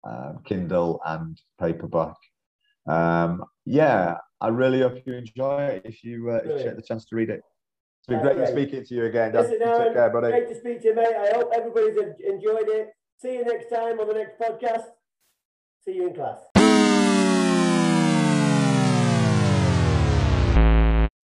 um, 0.04 0.40
Kindle 0.44 1.00
and 1.06 1.40
paperback. 1.60 2.16
Um, 2.88 3.44
yeah, 3.64 4.16
I 4.40 4.48
really 4.48 4.80
hope 4.80 4.98
you 5.06 5.14
enjoy 5.14 5.62
it. 5.64 5.82
If 5.84 6.02
you, 6.02 6.30
uh, 6.30 6.40
if 6.44 6.58
you 6.58 6.64
get 6.64 6.76
the 6.76 6.82
chance 6.82 7.04
to 7.06 7.16
read 7.16 7.30
it, 7.30 7.42
it's 8.00 8.08
been 8.08 8.22
That's 8.22 8.34
great, 8.34 8.52
great. 8.52 8.68
speaking 8.68 8.84
to 8.84 8.94
you 8.94 9.04
again. 9.04 9.32
Dan. 9.32 9.44
Listen, 9.44 9.62
Aaron, 9.62 9.84
Take 9.84 9.94
care, 9.94 10.10
buddy. 10.10 10.28
great 10.28 10.48
to 10.48 10.58
speak 10.58 10.82
to 10.82 10.88
you, 10.88 10.94
mate. 10.96 11.14
I 11.16 11.36
hope 11.36 11.52
everybody's 11.54 11.96
enjoyed 11.96 12.68
it. 12.68 12.88
See 13.18 13.34
you 13.34 13.44
next 13.44 13.70
time 13.70 14.00
on 14.00 14.08
the 14.08 14.14
next 14.14 14.40
podcast. 14.40 14.86
See 15.84 15.94
you 15.94 16.08
in 16.08 16.14
class. 16.14 16.51